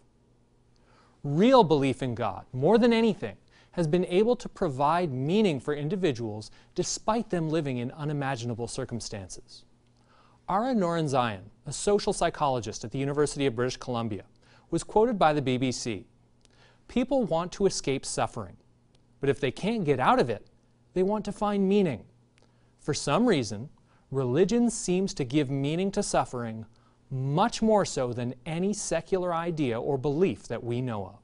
Real 1.24 1.64
belief 1.64 2.02
in 2.02 2.16
God, 2.16 2.46
more 2.54 2.78
than 2.78 2.94
anything, 2.94 3.38
has 3.72 3.88
been 3.88 4.06
able 4.06 4.36
to 4.38 4.48
provide 4.48 5.12
meaning 5.12 5.60
for 5.60 5.74
individuals 5.74 6.50
despite 6.76 7.30
them 7.30 7.50
living 7.50 7.78
in 7.78 7.92
unimaginable 7.92 8.68
circumstances. 8.68 9.66
Ara 10.48 10.74
Norenzayan, 10.74 11.42
a 11.66 11.74
social 11.74 12.14
psychologist 12.14 12.84
at 12.86 12.92
the 12.92 13.00
University 13.00 13.46
of 13.46 13.56
British 13.56 13.78
Columbia, 13.78 14.24
was 14.72 14.84
quoted 14.84 15.20
by 15.20 15.34
the 15.34 15.42
BBC 15.42 16.06
People 16.88 17.24
want 17.24 17.52
to 17.54 17.66
escape 17.66 18.06
suffering, 18.06 18.56
but 19.26 19.30
if 19.32 19.40
they 19.40 19.50
can't 19.50 19.86
get 19.86 20.00
out 20.00 20.20
of 20.20 20.30
it, 20.30 20.46
they 20.94 21.02
want 21.02 21.26
to 21.26 21.32
find 21.32 21.68
meaning. 21.68 22.04
For 22.80 22.94
some 22.94 23.26
reason, 23.26 23.70
religion 24.12 24.70
seems 24.70 25.16
to 25.16 25.24
give 25.24 25.50
meaning 25.50 25.90
to 25.94 26.04
suffering 26.04 26.68
much 27.10 27.60
more 27.60 27.86
so 27.86 28.14
than 28.14 28.36
any 28.46 28.72
secular 28.72 29.34
idea 29.34 29.82
or 29.82 29.98
belief 29.98 30.44
that 30.44 30.64
we 30.64 30.80
know 30.80 31.08
of. 31.08 31.18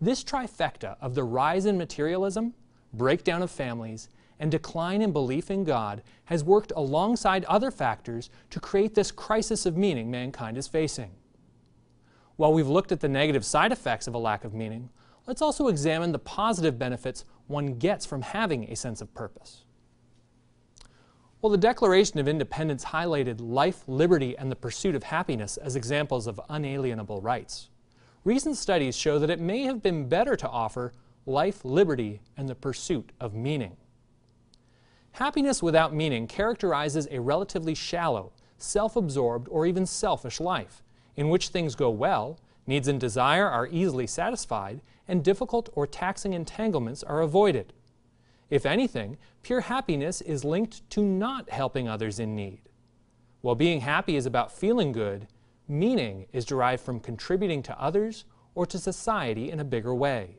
This 0.00 0.24
trifecta 0.24 0.96
of 1.00 1.14
the 1.14 1.22
rise 1.22 1.66
in 1.66 1.78
materialism, 1.78 2.52
breakdown 2.92 3.42
of 3.42 3.50
families, 3.52 4.08
and 4.40 4.50
decline 4.50 5.02
in 5.02 5.12
belief 5.12 5.52
in 5.52 5.62
God 5.62 6.02
has 6.24 6.42
worked 6.42 6.72
alongside 6.74 7.44
other 7.44 7.70
factors 7.70 8.28
to 8.50 8.58
create 8.58 8.96
this 8.96 9.12
crisis 9.12 9.66
of 9.66 9.76
meaning 9.76 10.10
mankind 10.10 10.58
is 10.58 10.66
facing. 10.66 11.12
While 12.34 12.52
we've 12.52 12.66
looked 12.66 12.90
at 12.90 12.98
the 12.98 13.08
negative 13.08 13.44
side 13.44 13.70
effects 13.70 14.08
of 14.08 14.14
a 14.14 14.18
lack 14.18 14.42
of 14.42 14.52
meaning, 14.52 14.88
let's 15.26 15.42
also 15.42 15.68
examine 15.68 16.12
the 16.12 16.18
positive 16.18 16.78
benefits 16.78 17.24
one 17.46 17.74
gets 17.74 18.06
from 18.06 18.22
having 18.22 18.64
a 18.64 18.76
sense 18.76 19.00
of 19.00 19.12
purpose. 19.14 19.64
While 21.40 21.50
the 21.50 21.58
Declaration 21.58 22.20
of 22.20 22.28
Independence 22.28 22.84
highlighted 22.84 23.40
life, 23.40 23.82
liberty, 23.88 24.38
and 24.38 24.50
the 24.50 24.56
pursuit 24.56 24.94
of 24.94 25.02
happiness 25.02 25.56
as 25.56 25.74
examples 25.74 26.28
of 26.28 26.40
unalienable 26.48 27.20
rights, 27.20 27.68
recent 28.24 28.56
studies 28.56 28.96
show 28.96 29.18
that 29.18 29.30
it 29.30 29.40
may 29.40 29.62
have 29.62 29.82
been 29.82 30.08
better 30.08 30.36
to 30.36 30.48
offer 30.48 30.92
life, 31.26 31.64
liberty, 31.64 32.20
and 32.36 32.48
the 32.48 32.54
pursuit 32.54 33.10
of 33.20 33.34
meaning. 33.34 33.76
Happiness 35.12 35.62
without 35.62 35.92
meaning 35.92 36.26
characterizes 36.26 37.08
a 37.10 37.20
relatively 37.20 37.74
shallow, 37.74 38.32
self-absorbed, 38.58 39.48
or 39.48 39.66
even 39.66 39.84
selfish 39.84 40.40
life, 40.40 40.82
in 41.16 41.28
which 41.28 41.48
things 41.48 41.74
go 41.74 41.90
well, 41.90 42.38
needs 42.66 42.88
and 42.88 43.00
desire 43.00 43.48
are 43.48 43.68
easily 43.68 44.06
satisfied, 44.06 44.80
and 45.08 45.24
difficult 45.24 45.68
or 45.72 45.86
taxing 45.86 46.32
entanglements 46.32 47.02
are 47.02 47.20
avoided. 47.20 47.72
If 48.50 48.66
anything, 48.66 49.18
pure 49.42 49.62
happiness 49.62 50.20
is 50.20 50.44
linked 50.44 50.88
to 50.90 51.02
not 51.02 51.50
helping 51.50 51.88
others 51.88 52.18
in 52.18 52.36
need. 52.36 52.62
While 53.40 53.54
being 53.54 53.80
happy 53.80 54.16
is 54.16 54.26
about 54.26 54.52
feeling 54.52 54.92
good, 54.92 55.26
Meaning 55.68 56.26
is 56.32 56.44
derived 56.44 56.82
from 56.82 57.00
contributing 57.00 57.62
to 57.62 57.80
others 57.80 58.24
or 58.54 58.66
to 58.66 58.78
society 58.78 59.50
in 59.50 59.60
a 59.60 59.64
bigger 59.64 59.94
way. 59.94 60.38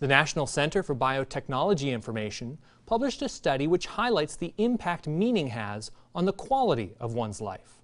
The 0.00 0.08
National 0.08 0.46
Center 0.46 0.82
for 0.82 0.94
Biotechnology 0.94 1.92
Information 1.92 2.58
published 2.84 3.22
a 3.22 3.28
study 3.28 3.66
which 3.66 3.86
highlights 3.86 4.36
the 4.36 4.52
impact 4.58 5.06
meaning 5.06 5.46
has 5.48 5.90
on 6.14 6.24
the 6.24 6.32
quality 6.32 6.94
of 6.98 7.14
one's 7.14 7.40
life. 7.40 7.80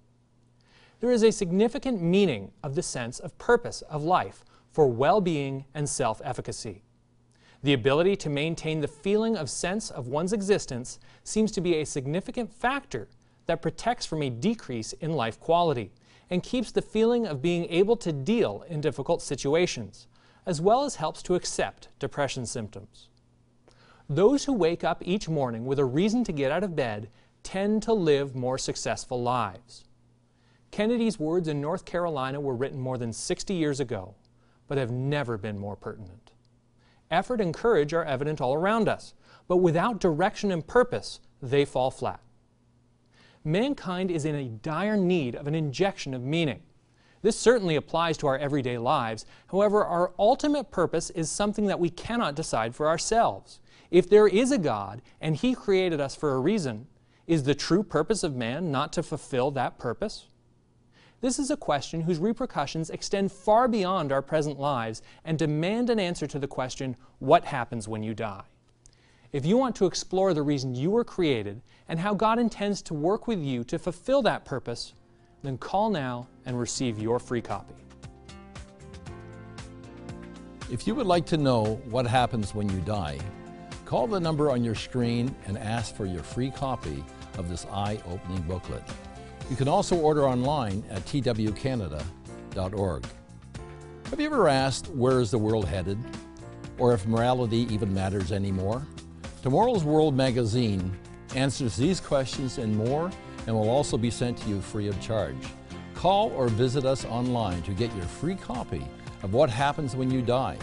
There 0.99 1.11
is 1.11 1.23
a 1.23 1.31
significant 1.31 2.01
meaning 2.01 2.51
of 2.61 2.75
the 2.75 2.83
sense 2.83 3.19
of 3.19 3.37
purpose 3.37 3.81
of 3.83 4.03
life 4.03 4.43
for 4.71 4.87
well-being 4.87 5.65
and 5.73 5.87
self-efficacy. 5.87 6.83
The 7.63 7.73
ability 7.73 8.15
to 8.17 8.29
maintain 8.29 8.81
the 8.81 8.87
feeling 8.87 9.37
of 9.37 9.49
sense 9.49 9.89
of 9.89 10.07
one's 10.07 10.33
existence 10.33 10.99
seems 11.23 11.51
to 11.53 11.61
be 11.61 11.75
a 11.75 11.85
significant 11.85 12.53
factor 12.53 13.07
that 13.45 13.61
protects 13.61 14.05
from 14.05 14.21
a 14.21 14.29
decrease 14.29 14.93
in 14.93 15.13
life 15.13 15.39
quality 15.39 15.91
and 16.29 16.43
keeps 16.43 16.71
the 16.71 16.81
feeling 16.81 17.25
of 17.25 17.41
being 17.41 17.65
able 17.69 17.95
to 17.97 18.11
deal 18.11 18.63
in 18.69 18.81
difficult 18.81 19.21
situations, 19.21 20.07
as 20.45 20.61
well 20.61 20.83
as 20.83 20.95
helps 20.95 21.23
to 21.23 21.35
accept 21.35 21.87
depression 21.97 22.45
symptoms. 22.45 23.09
Those 24.07 24.45
who 24.45 24.53
wake 24.53 24.83
up 24.83 25.01
each 25.05 25.29
morning 25.29 25.65
with 25.65 25.79
a 25.79 25.85
reason 25.85 26.23
to 26.25 26.31
get 26.31 26.51
out 26.51 26.63
of 26.63 26.75
bed 26.75 27.09
tend 27.41 27.83
to 27.83 27.93
live 27.93 28.35
more 28.35 28.57
successful 28.57 29.21
lives. 29.21 29.85
Kennedy's 30.71 31.19
words 31.19 31.47
in 31.47 31.61
North 31.61 31.85
Carolina 31.85 32.39
were 32.39 32.55
written 32.55 32.79
more 32.79 32.97
than 32.97 33.13
60 33.13 33.53
years 33.53 33.79
ago, 33.79 34.15
but 34.67 34.77
have 34.77 34.91
never 34.91 35.37
been 35.37 35.57
more 35.57 35.75
pertinent. 35.75 36.31
Effort 37.11 37.41
and 37.41 37.53
courage 37.53 37.93
are 37.93 38.05
evident 38.05 38.39
all 38.39 38.53
around 38.53 38.87
us, 38.87 39.13
but 39.47 39.57
without 39.57 39.99
direction 39.99 40.51
and 40.51 40.65
purpose, 40.67 41.19
they 41.41 41.65
fall 41.65 41.89
flat 41.89 42.21
mankind 43.43 44.11
is 44.11 44.25
in 44.25 44.35
a 44.35 44.45
dire 44.45 44.97
need 44.97 45.35
of 45.35 45.47
an 45.47 45.55
injection 45.55 46.13
of 46.13 46.23
meaning. 46.23 46.61
This 47.21 47.37
certainly 47.37 47.75
applies 47.75 48.17
to 48.17 48.27
our 48.27 48.37
everyday 48.37 48.77
lives. 48.77 49.25
However, 49.47 49.83
our 49.83 50.13
ultimate 50.17 50.71
purpose 50.71 51.09
is 51.09 51.29
something 51.29 51.65
that 51.65 51.79
we 51.79 51.89
cannot 51.89 52.35
decide 52.35 52.75
for 52.75 52.87
ourselves. 52.87 53.59
If 53.91 54.09
there 54.09 54.27
is 54.27 54.51
a 54.51 54.57
God 54.57 55.01
and 55.19 55.35
He 55.35 55.53
created 55.53 55.99
us 55.99 56.15
for 56.15 56.33
a 56.33 56.39
reason, 56.39 56.87
Is 57.27 57.43
the 57.43 57.53
true 57.53 57.83
purpose 57.83 58.23
of 58.23 58.35
man 58.35 58.71
not 58.71 58.91
to 58.93 59.03
fulfill 59.03 59.51
that 59.51 59.77
purpose? 59.77 60.25
This 61.21 61.37
is 61.37 61.51
a 61.51 61.57
question 61.57 62.01
whose 62.01 62.17
repercussions 62.17 62.89
extend 62.89 63.33
far 63.33 63.67
beyond 63.67 64.13
our 64.13 64.21
present 64.21 64.57
lives 64.57 65.01
and 65.25 65.37
demand 65.37 65.89
an 65.89 65.99
answer 65.99 66.25
to 66.27 66.39
the 66.39 66.47
question, 66.47 66.95
what 67.19 67.43
happens 67.43 67.89
when 67.89 68.03
you 68.03 68.13
die? 68.13 68.43
If 69.33 69.45
you 69.45 69.57
want 69.57 69.75
to 69.75 69.85
explore 69.85 70.33
the 70.33 70.41
reason 70.41 70.73
you 70.73 70.91
were 70.91 71.03
created 71.03 71.61
and 71.89 71.99
how 71.99 72.13
God 72.13 72.39
intends 72.39 72.81
to 72.83 72.93
work 72.93 73.27
with 73.27 73.39
you 73.39 73.65
to 73.65 73.77
fulfill 73.77 74.21
that 74.21 74.45
purpose, 74.45 74.93
then 75.43 75.57
call 75.57 75.89
now 75.89 76.27
and 76.45 76.57
receive 76.57 76.97
your 76.97 77.19
free 77.19 77.41
copy. 77.41 77.75
If 80.71 80.87
you 80.87 80.95
would 80.95 81.05
like 81.05 81.25
to 81.27 81.37
know 81.37 81.81
what 81.89 82.07
happens 82.07 82.55
when 82.55 82.69
you 82.69 82.79
die, 82.81 83.19
call 83.83 84.07
the 84.07 84.21
number 84.21 84.51
on 84.51 84.63
your 84.63 84.75
screen 84.75 85.35
and 85.47 85.57
ask 85.57 85.93
for 85.95 86.05
your 86.05 86.23
free 86.23 86.49
copy 86.49 87.03
of 87.37 87.49
this 87.49 87.65
eye-opening 87.71 88.41
booklet. 88.43 88.83
You 89.49 89.55
can 89.55 89.67
also 89.67 89.95
order 89.95 90.27
online 90.27 90.83
at 90.91 91.05
twcanada.org. 91.05 93.05
Have 94.09 94.19
you 94.19 94.25
ever 94.25 94.47
asked 94.47 94.87
where 94.89 95.19
is 95.19 95.31
the 95.31 95.37
world 95.37 95.67
headed? 95.67 95.97
Or 96.77 96.93
if 96.93 97.07
morality 97.07 97.67
even 97.73 97.93
matters 97.93 98.31
anymore? 98.31 98.85
Tomorrow's 99.41 99.83
World 99.83 100.15
magazine 100.15 100.97
answers 101.35 101.75
these 101.75 101.99
questions 101.99 102.57
and 102.57 102.75
more 102.75 103.09
and 103.47 103.55
will 103.55 103.69
also 103.69 103.97
be 103.97 104.11
sent 104.11 104.37
to 104.37 104.49
you 104.49 104.61
free 104.61 104.87
of 104.87 104.99
charge. 105.01 105.35
Call 105.95 106.29
or 106.31 106.47
visit 106.47 106.85
us 106.85 107.05
online 107.05 107.61
to 107.63 107.71
get 107.71 107.93
your 107.95 108.05
free 108.05 108.35
copy 108.35 108.85
of 109.23 109.33
What 109.33 109.49
Happens 109.49 109.95
When 109.95 110.11
You 110.11 110.21
Die 110.21 110.57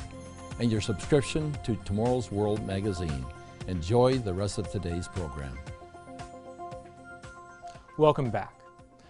and 0.61 0.71
your 0.71 0.81
subscription 0.81 1.57
to 1.65 1.77
Tomorrow's 1.85 2.31
World 2.31 2.65
magazine. 2.67 3.27
Enjoy 3.67 4.19
the 4.19 4.33
rest 4.33 4.59
of 4.59 4.71
today's 4.71 5.09
program. 5.09 5.59
Welcome 7.99 8.31
back. 8.31 8.56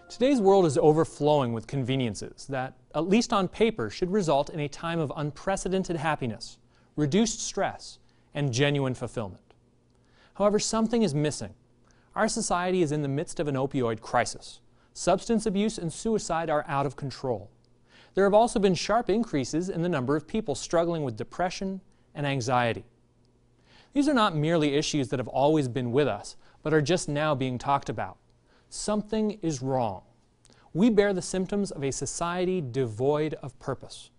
Today's 0.09 0.41
world 0.41 0.67
is 0.67 0.79
overflowing 0.79 1.53
with 1.53 1.67
conveniences 1.67 2.47
that, 2.49 2.75
at 2.95 3.09
least 3.09 3.33
on 3.33 3.49
paper, 3.49 3.91
should 3.91 4.13
result 4.13 4.51
in 4.51 4.61
a 4.61 4.69
time 4.69 5.01
of 5.01 5.13
unprecedented 5.17 5.97
happiness, 5.97 6.59
reduced 6.95 7.41
stress, 7.41 7.99
and 8.33 8.53
genuine 8.53 8.95
fulfillment. 8.95 9.43
However, 10.35 10.61
something 10.61 11.03
is 11.03 11.13
missing. 11.13 11.55
Our 12.15 12.29
society 12.29 12.83
is 12.83 12.93
in 12.93 13.03
the 13.03 13.09
midst 13.09 13.41
of 13.41 13.49
an 13.49 13.57
opioid 13.57 14.01
crisis. 14.01 14.61
Substance 14.93 15.45
abuse 15.45 15.77
and 15.77 15.93
suicide 15.93 16.49
are 16.49 16.65
out 16.69 16.87
of 16.87 16.95
control. 16.95 17.51
There 18.15 18.25
have 18.25 18.33
also 18.33 18.61
been 18.61 18.77
sharp 18.77 19.11
increases 19.11 19.69
in 19.69 19.83
the 19.83 19.89
number 19.89 20.15
of 20.15 20.29
people 20.29 20.55
struggling 20.55 21.03
with 21.03 21.17
depression 21.17 21.81
and 22.15 22.27
anxiety. 22.27 22.85
These 23.93 24.09
are 24.09 24.15
not 24.15 24.37
merely 24.37 24.75
issues 24.75 25.09
that 25.09 25.19
have 25.19 25.29
always 25.29 25.67
been 25.67 25.91
with 25.91 26.07
us, 26.07 26.37
but 26.63 26.73
are 26.73 26.81
just 26.81 27.09
now 27.09 27.35
being 27.35 27.59
talked 27.59 27.89
about. 27.89 28.19
Something 28.69 29.39
is 29.43 29.63
wrong. 29.63 30.03
We 30.75 30.91
bear 30.91 31.13
the 31.13 31.23
symptoms 31.23 31.71
of 31.71 31.83
a 31.83 31.91
society 31.91 32.61
devoid 32.61 33.35
of 33.43 33.59
purpose. 33.59 34.11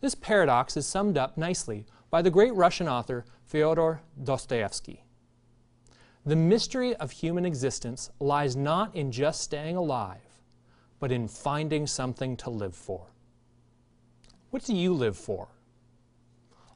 This 0.00 0.14
paradox 0.14 0.76
is 0.76 0.86
summed 0.86 1.18
up 1.18 1.36
nicely 1.36 1.84
by 2.10 2.22
the 2.22 2.30
great 2.30 2.54
Russian 2.54 2.88
author 2.88 3.24
Fyodor 3.44 4.00
Dostoevsky. 4.22 5.04
The 6.24 6.36
mystery 6.36 6.94
of 6.96 7.10
human 7.10 7.44
existence 7.44 8.10
lies 8.20 8.54
not 8.54 8.94
in 8.94 9.10
just 9.10 9.40
staying 9.40 9.76
alive, 9.76 10.40
but 10.98 11.10
in 11.10 11.28
finding 11.28 11.86
something 11.86 12.36
to 12.38 12.50
live 12.50 12.76
for. 12.76 13.06
What 14.50 14.64
do 14.64 14.74
you 14.74 14.92
live 14.92 15.16
for? 15.16 15.48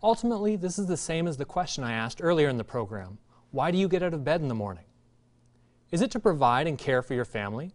Ultimately, 0.02 0.56
this 0.56 0.78
is 0.78 0.86
the 0.86 0.96
same 0.96 1.26
as 1.26 1.36
the 1.36 1.44
question 1.44 1.84
I 1.84 1.92
asked 1.92 2.20
earlier 2.22 2.48
in 2.48 2.56
the 2.56 2.64
program. 2.64 3.18
Why 3.50 3.70
do 3.70 3.78
you 3.78 3.88
get 3.88 4.02
out 4.02 4.14
of 4.14 4.24
bed 4.24 4.40
in 4.40 4.48
the 4.48 4.54
morning? 4.54 4.84
Is 5.94 6.02
it 6.02 6.10
to 6.10 6.18
provide 6.18 6.66
and 6.66 6.76
care 6.76 7.02
for 7.02 7.14
your 7.14 7.24
family? 7.24 7.72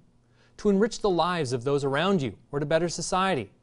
To 0.58 0.68
enrich 0.68 1.00
the 1.00 1.10
lives 1.10 1.54
of 1.54 1.64
those 1.64 1.86
around 1.86 2.22
you 2.22 2.36
or 2.52 2.60
to 2.60 2.66
better 2.66 2.90
society? 2.90 3.54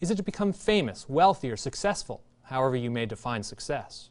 Is 0.00 0.12
it 0.12 0.16
to 0.18 0.22
become 0.22 0.52
famous, 0.52 1.08
wealthy, 1.08 1.50
or 1.50 1.56
successful, 1.56 2.22
however 2.42 2.76
you 2.76 2.88
may 2.88 3.04
define 3.04 3.42
success? 3.42 4.10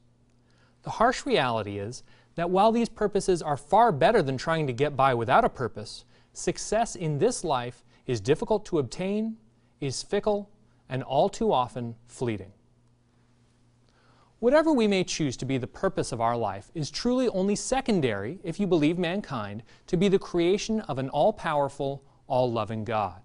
The 0.81 0.89
harsh 0.89 1.25
reality 1.25 1.79
is 1.79 2.03
that 2.35 2.49
while 2.49 2.73
these 2.73 2.89
purposes 2.89 3.41
are 3.41 3.55
far 3.55 3.93
better 3.93 4.21
than 4.21 4.35
trying 4.35 4.67
to 4.67 4.73
get 4.73 4.97
by 4.97 5.13
without 5.13 5.45
a 5.45 5.49
purpose, 5.49 6.03
success 6.33 6.97
in 6.97 7.17
this 7.17 7.45
life 7.45 7.85
is 8.05 8.19
difficult 8.19 8.65
to 8.65 8.79
obtain, 8.79 9.37
is 9.79 10.03
fickle, 10.03 10.49
and 10.89 11.03
all 11.03 11.29
too 11.29 11.53
often 11.53 11.95
fleeting. 12.05 12.51
Whatever 14.39 14.71
we 14.71 14.87
may 14.87 15.03
choose 15.03 15.35
to 15.37 15.45
be 15.45 15.57
the 15.57 15.67
purpose 15.67 16.11
of 16.11 16.21
our 16.21 16.37
life 16.37 16.71
is 16.73 16.89
truly 16.89 17.27
only 17.29 17.55
secondary 17.55 18.39
if 18.43 18.59
you 18.59 18.67
believe 18.67 18.97
mankind 18.97 19.63
to 19.87 19.97
be 19.97 20.07
the 20.07 20.17
creation 20.17 20.79
of 20.81 20.97
an 20.97 21.09
all 21.09 21.33
powerful, 21.33 22.03
all 22.27 22.49
loving 22.49 22.85
God. 22.85 23.21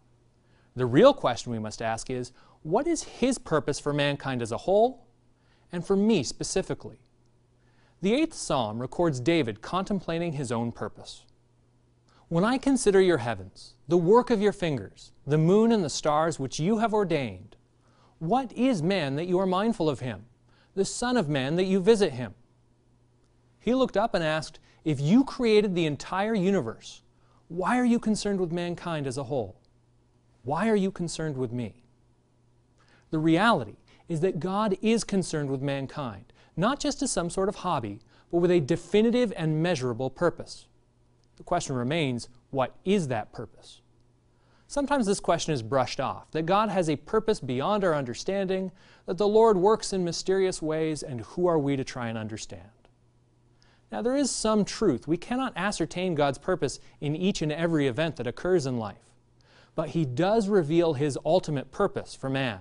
The 0.75 0.87
real 0.87 1.15
question 1.15 1.53
we 1.53 1.61
must 1.61 1.81
ask 1.81 2.11
is 2.11 2.33
what 2.63 2.89
is 2.89 3.05
His 3.05 3.39
purpose 3.39 3.79
for 3.79 3.93
mankind 3.93 4.43
as 4.43 4.51
a 4.51 4.57
whole, 4.57 5.07
and 5.71 5.87
for 5.87 5.95
me 5.95 6.25
specifically? 6.25 6.99
The 8.01 8.13
eighth 8.13 8.35
psalm 8.35 8.81
records 8.81 9.21
David 9.21 9.63
contemplating 9.63 10.33
his 10.33 10.53
own 10.53 10.73
purpose. 10.73 11.25
When 12.29 12.45
I 12.45 12.59
consider 12.59 13.01
your 13.01 13.19
heavens, 13.19 13.75
the 13.89 13.97
work 13.97 14.31
of 14.31 14.43
your 14.43 14.53
fingers, 14.53 15.13
the 15.27 15.39
moon 15.39 15.73
and 15.73 15.85
the 15.85 15.89
stars 15.89 16.39
which 16.39 16.61
you 16.61 16.79
have 16.79 16.93
ordained, 16.93 17.57
what 18.19 18.53
is 18.53 18.83
man 18.83 19.17
that 19.17 19.27
you 19.27 19.39
are 19.39 19.47
mindful 19.47 19.89
of 19.89 20.01
him? 20.01 20.27
The 20.75 20.85
Son 20.85 21.17
of 21.17 21.29
Man, 21.29 21.57
that 21.57 21.65
you 21.65 21.81
visit 21.81 22.13
him. 22.13 22.35
He 23.61 23.75
looked 23.75 23.97
up 23.97 24.15
and 24.15 24.23
asked, 24.23 24.59
If 24.85 25.01
you 25.01 25.25
created 25.25 25.75
the 25.75 25.87
entire 25.87 26.35
universe, 26.35 27.03
why 27.49 27.79
are 27.79 27.85
you 27.85 27.99
concerned 27.99 28.41
with 28.41 28.53
mankind 28.53 29.07
as 29.07 29.17
a 29.17 29.25
whole? 29.25 29.61
Why 30.43 30.69
are 30.69 30.77
you 30.77 30.91
concerned 30.91 31.37
with 31.37 31.53
me? 31.53 31.85
The 33.11 33.19
reality 33.19 33.77
is 34.09 34.21
that 34.21 34.41
God 34.41 34.77
is 34.83 35.05
concerned 35.05 35.51
with 35.51 35.63
mankind, 35.63 36.33
not 36.57 36.81
just 36.81 37.03
as 37.03 37.11
some 37.11 37.31
sort 37.31 37.49
of 37.49 37.57
hobby, 37.57 38.01
but 38.31 38.39
with 38.39 38.51
a 38.51 38.61
definitive 38.61 39.33
and 39.37 39.63
measurable 39.63 40.11
purpose. 40.11 40.67
The 41.37 41.43
question 41.43 41.77
remains, 41.77 42.29
what 42.51 42.75
is 42.85 43.09
that 43.09 43.33
purpose? 43.33 43.81
Sometimes 44.67 45.07
this 45.07 45.21
question 45.21 45.53
is 45.53 45.63
brushed 45.63 46.01
off, 46.01 46.31
that 46.31 46.47
God 46.47 46.69
has 46.71 46.89
a 46.89 46.97
purpose 46.97 47.41
beyond 47.41 47.85
our 47.85 47.95
understanding, 47.95 48.73
that 49.07 49.19
the 49.19 49.29
Lord 49.29 49.57
works 49.57 49.93
in 49.93 50.05
mysterious 50.05 50.63
ways, 50.63 51.03
and 51.03 51.21
who 51.21 51.47
are 51.47 51.59
we 51.59 51.77
to 51.77 51.85
try 51.85 52.09
and 52.09 52.17
understand? 52.17 52.63
Now, 53.93 54.03
there 54.03 54.17
is 54.17 54.31
some 54.31 54.65
truth. 54.65 55.07
We 55.07 55.17
cannot 55.17 55.53
ascertain 55.55 56.15
God's 56.15 56.39
purpose 56.39 56.81
in 57.01 57.15
each 57.15 57.43
and 57.43 57.53
every 57.53 57.87
event 57.87 58.17
that 58.17 58.27
occurs 58.27 58.67
in 58.67 58.79
life, 58.79 59.13
but 59.75 59.91
He 59.91 60.05
does 60.05 60.49
reveal 60.49 60.95
His 60.95 61.19
ultimate 61.25 61.71
purpose 61.71 62.15
for 62.15 62.29
man. 62.29 62.61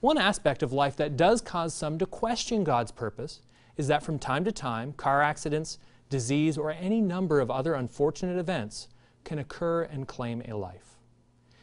One 0.00 0.16
aspect 0.16 0.62
of 0.62 0.72
life 0.72 0.96
that 0.96 1.16
does 1.16 1.40
cause 1.40 1.74
some 1.74 1.98
to 1.98 2.06
question 2.06 2.62
God's 2.62 2.92
purpose 2.92 3.40
is 3.76 3.88
that 3.88 4.02
from 4.02 4.18
time 4.18 4.44
to 4.44 4.52
time, 4.52 4.92
car 4.92 5.20
accidents, 5.20 5.78
disease, 6.08 6.56
or 6.56 6.70
any 6.70 7.00
number 7.00 7.40
of 7.40 7.50
other 7.50 7.74
unfortunate 7.74 8.38
events 8.38 8.88
can 9.28 9.38
occur 9.38 9.82
and 9.82 10.08
claim 10.08 10.42
a 10.48 10.56
life. 10.56 10.96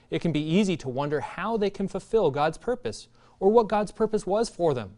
It 0.09 0.21
can 0.21 0.31
be 0.31 0.39
easy 0.39 0.77
to 0.77 0.87
wonder 0.87 1.19
how 1.19 1.57
they 1.57 1.71
can 1.71 1.87
fulfill 1.87 2.31
God's 2.31 2.59
purpose 2.59 3.09
or 3.39 3.49
what 3.51 3.67
God's 3.67 3.91
purpose 3.91 4.25
was 4.25 4.47
for 4.47 4.73
them. 4.73 4.97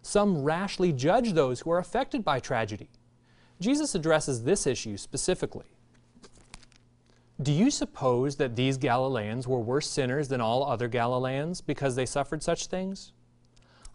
Some 0.00 0.42
rashly 0.42 0.92
judge 0.92 1.34
those 1.34 1.60
who 1.60 1.70
are 1.70 1.78
affected 1.78 2.24
by 2.24 2.40
tragedy. 2.40 2.88
Jesus 3.60 3.94
addresses 3.94 4.42
this 4.42 4.66
issue 4.66 4.96
specifically. 4.96 5.66
Do 7.40 7.52
you 7.52 7.70
suppose 7.70 8.36
that 8.36 8.56
these 8.56 8.78
Galileans 8.78 9.46
were 9.46 9.60
worse 9.60 9.88
sinners 9.88 10.28
than 10.28 10.40
all 10.40 10.64
other 10.64 10.88
Galileans 10.88 11.60
because 11.60 11.94
they 11.94 12.06
suffered 12.06 12.42
such 12.42 12.66
things? 12.66 13.12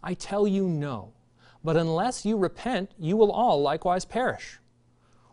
I 0.02 0.14
tell 0.14 0.46
you 0.46 0.68
no. 0.68 1.12
But 1.64 1.76
unless 1.76 2.24
you 2.24 2.36
repent, 2.36 2.92
you 2.98 3.16
will 3.16 3.32
all 3.32 3.60
likewise 3.60 4.04
perish. 4.04 4.60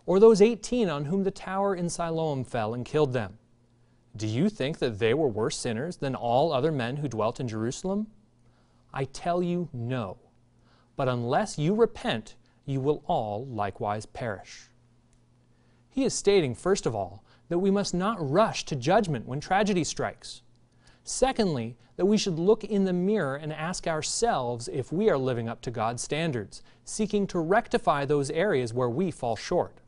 Or 0.05 0.19
those 0.19 0.41
18 0.41 0.89
on 0.89 1.05
whom 1.05 1.23
the 1.23 1.31
tower 1.31 1.75
in 1.75 1.89
Siloam 1.89 2.43
fell 2.43 2.73
and 2.73 2.85
killed 2.85 3.13
them. 3.13 3.37
Do 4.15 4.27
you 4.27 4.49
think 4.49 4.79
that 4.79 4.99
they 4.99 5.13
were 5.13 5.27
worse 5.27 5.57
sinners 5.57 5.97
than 5.97 6.15
all 6.15 6.53
other 6.53 6.71
men 6.71 6.97
who 6.97 7.07
dwelt 7.07 7.39
in 7.39 7.47
Jerusalem? 7.47 8.07
I 8.93 9.05
tell 9.05 9.43
you, 9.43 9.67
no. 9.73 10.17
But 10.95 11.09
unless 11.09 11.57
you 11.57 11.73
repent, 11.73 12.35
you 12.65 12.79
will 12.79 13.03
all 13.07 13.45
likewise 13.47 14.05
perish. 14.05 14.69
He 15.89 16.05
is 16.05 16.13
stating, 16.13 16.55
first 16.55 16.85
of 16.85 16.95
all, 16.95 17.23
that 17.49 17.59
we 17.59 17.71
must 17.71 17.93
not 17.93 18.17
rush 18.19 18.63
to 18.65 18.75
judgment 18.75 19.27
when 19.27 19.39
tragedy 19.39 19.83
strikes. 19.83 20.41
Secondly, 21.03 21.77
that 21.97 22.05
we 22.05 22.17
should 22.17 22.39
look 22.39 22.63
in 22.63 22.85
the 22.85 22.93
mirror 22.93 23.35
and 23.35 23.53
ask 23.53 23.87
ourselves 23.87 24.67
if 24.67 24.91
we 24.91 25.09
are 25.09 25.17
living 25.17 25.47
up 25.47 25.61
to 25.61 25.71
God's 25.71 26.03
standards, 26.03 26.63
seeking 26.83 27.27
to 27.27 27.39
rectify 27.39 28.05
those 28.05 28.31
areas 28.31 28.73
where 28.73 28.89
we 28.89 29.11
fall 29.11 29.35
short. 29.35 29.81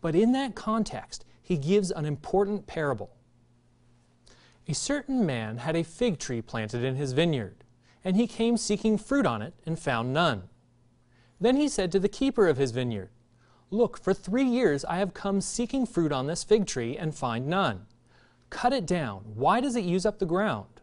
But 0.00 0.14
in 0.14 0.32
that 0.32 0.54
context, 0.54 1.24
he 1.42 1.56
gives 1.56 1.90
an 1.90 2.04
important 2.04 2.66
parable. 2.66 3.10
A 4.68 4.74
certain 4.74 5.24
man 5.24 5.58
had 5.58 5.76
a 5.76 5.84
fig 5.84 6.18
tree 6.18 6.42
planted 6.42 6.82
in 6.82 6.96
his 6.96 7.12
vineyard, 7.12 7.64
and 8.04 8.16
he 8.16 8.26
came 8.26 8.56
seeking 8.56 8.98
fruit 8.98 9.26
on 9.26 9.42
it 9.42 9.54
and 9.64 9.78
found 9.78 10.12
none. 10.12 10.48
Then 11.40 11.56
he 11.56 11.68
said 11.68 11.92
to 11.92 11.98
the 11.98 12.08
keeper 12.08 12.48
of 12.48 12.56
his 12.56 12.72
vineyard, 12.72 13.10
Look, 13.70 13.98
for 13.98 14.14
three 14.14 14.44
years 14.44 14.84
I 14.84 14.98
have 14.98 15.14
come 15.14 15.40
seeking 15.40 15.86
fruit 15.86 16.12
on 16.12 16.26
this 16.26 16.44
fig 16.44 16.66
tree 16.66 16.96
and 16.96 17.14
find 17.14 17.46
none. 17.46 17.86
Cut 18.48 18.72
it 18.72 18.86
down. 18.86 19.22
Why 19.34 19.60
does 19.60 19.76
it 19.76 19.84
use 19.84 20.06
up 20.06 20.18
the 20.18 20.26
ground? 20.26 20.80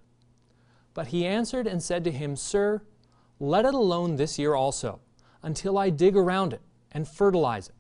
But 0.94 1.08
he 1.08 1.26
answered 1.26 1.66
and 1.66 1.82
said 1.82 2.04
to 2.04 2.12
him, 2.12 2.36
Sir, 2.36 2.82
let 3.40 3.66
it 3.66 3.74
alone 3.74 4.16
this 4.16 4.38
year 4.38 4.54
also, 4.54 5.00
until 5.42 5.78
I 5.78 5.90
dig 5.90 6.16
around 6.16 6.54
it 6.54 6.62
and 6.92 7.08
fertilize 7.08 7.70
it. 7.70 7.76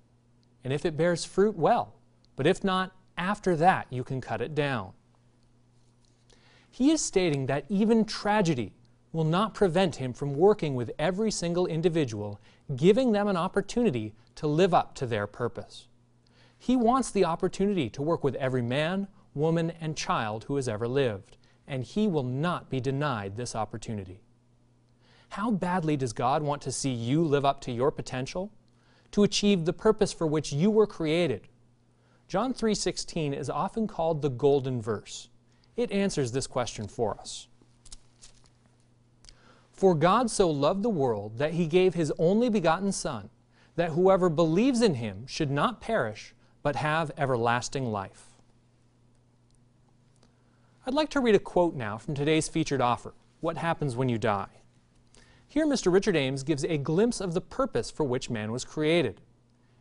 And 0.63 0.71
if 0.71 0.85
it 0.85 0.97
bears 0.97 1.25
fruit, 1.25 1.55
well. 1.55 1.93
But 2.35 2.47
if 2.47 2.63
not, 2.63 2.95
after 3.17 3.55
that 3.57 3.87
you 3.89 4.03
can 4.03 4.21
cut 4.21 4.41
it 4.41 4.55
down. 4.55 4.93
He 6.69 6.91
is 6.91 7.01
stating 7.01 7.45
that 7.45 7.65
even 7.69 8.05
tragedy 8.05 8.73
will 9.11 9.23
not 9.23 9.53
prevent 9.53 9.97
him 9.97 10.11
from 10.11 10.33
working 10.33 10.73
with 10.73 10.91
every 10.97 11.29
single 11.29 11.67
individual, 11.67 12.41
giving 12.75 13.11
them 13.11 13.27
an 13.27 13.37
opportunity 13.37 14.13
to 14.35 14.47
live 14.47 14.73
up 14.73 14.95
to 14.95 15.05
their 15.05 15.27
purpose. 15.27 15.87
He 16.57 16.75
wants 16.75 17.11
the 17.11 17.25
opportunity 17.25 17.89
to 17.91 18.01
work 18.01 18.23
with 18.23 18.35
every 18.35 18.63
man, 18.63 19.07
woman, 19.35 19.71
and 19.79 19.95
child 19.95 20.45
who 20.45 20.55
has 20.55 20.67
ever 20.67 20.87
lived, 20.87 21.37
and 21.67 21.83
he 21.83 22.07
will 22.07 22.23
not 22.23 22.69
be 22.69 22.79
denied 22.79 23.35
this 23.35 23.55
opportunity. 23.55 24.21
How 25.29 25.51
badly 25.51 25.97
does 25.97 26.13
God 26.13 26.41
want 26.41 26.61
to 26.63 26.71
see 26.71 26.91
you 26.91 27.23
live 27.23 27.45
up 27.45 27.61
to 27.61 27.71
your 27.71 27.91
potential? 27.91 28.51
To 29.13 29.23
achieve 29.23 29.65
the 29.65 29.73
purpose 29.73 30.11
for 30.11 30.25
which 30.25 30.51
you 30.51 30.71
were 30.71 30.87
created? 30.87 31.47
John 32.27 32.51
3:16 32.51 33.31
is 33.31 33.47
often 33.47 33.85
called 33.85 34.21
the 34.21 34.29
golden 34.29 34.81
verse. 34.81 35.29
It 35.75 35.91
answers 35.91 36.31
this 36.31 36.47
question 36.47 36.87
for 36.87 37.19
us. 37.19 37.47
For 39.71 39.93
God 39.93 40.31
so 40.31 40.49
loved 40.49 40.81
the 40.81 40.89
world 40.89 41.37
that 41.37 41.53
he 41.53 41.67
gave 41.67 41.93
his 41.93 42.11
only 42.17 42.49
begotten 42.49 42.91
Son, 42.91 43.29
that 43.75 43.91
whoever 43.91 44.29
believes 44.29 44.81
in 44.81 44.95
him 44.95 45.27
should 45.27 45.51
not 45.51 45.79
perish, 45.79 46.33
but 46.63 46.77
have 46.77 47.11
everlasting 47.15 47.91
life. 47.91 48.39
I'd 50.87 50.95
like 50.95 51.09
to 51.09 51.19
read 51.19 51.35
a 51.35 51.39
quote 51.39 51.75
now 51.75 51.99
from 51.99 52.15
today's 52.15 52.47
featured 52.47 52.81
offer 52.81 53.13
What 53.41 53.57
Happens 53.57 53.95
When 53.95 54.09
You 54.09 54.17
Die. 54.17 54.62
Here, 55.53 55.67
Mr. 55.67 55.93
Richard 55.93 56.15
Ames 56.15 56.41
gives 56.41 56.65
a 56.65 56.79
glimpse 56.79 57.21
of 57.21 57.35
the 57.35 57.39
purpose 57.39 57.91
for 57.91 58.03
which 58.03 58.27
man 58.27 58.51
was 58.51 58.65
created. 58.65 59.21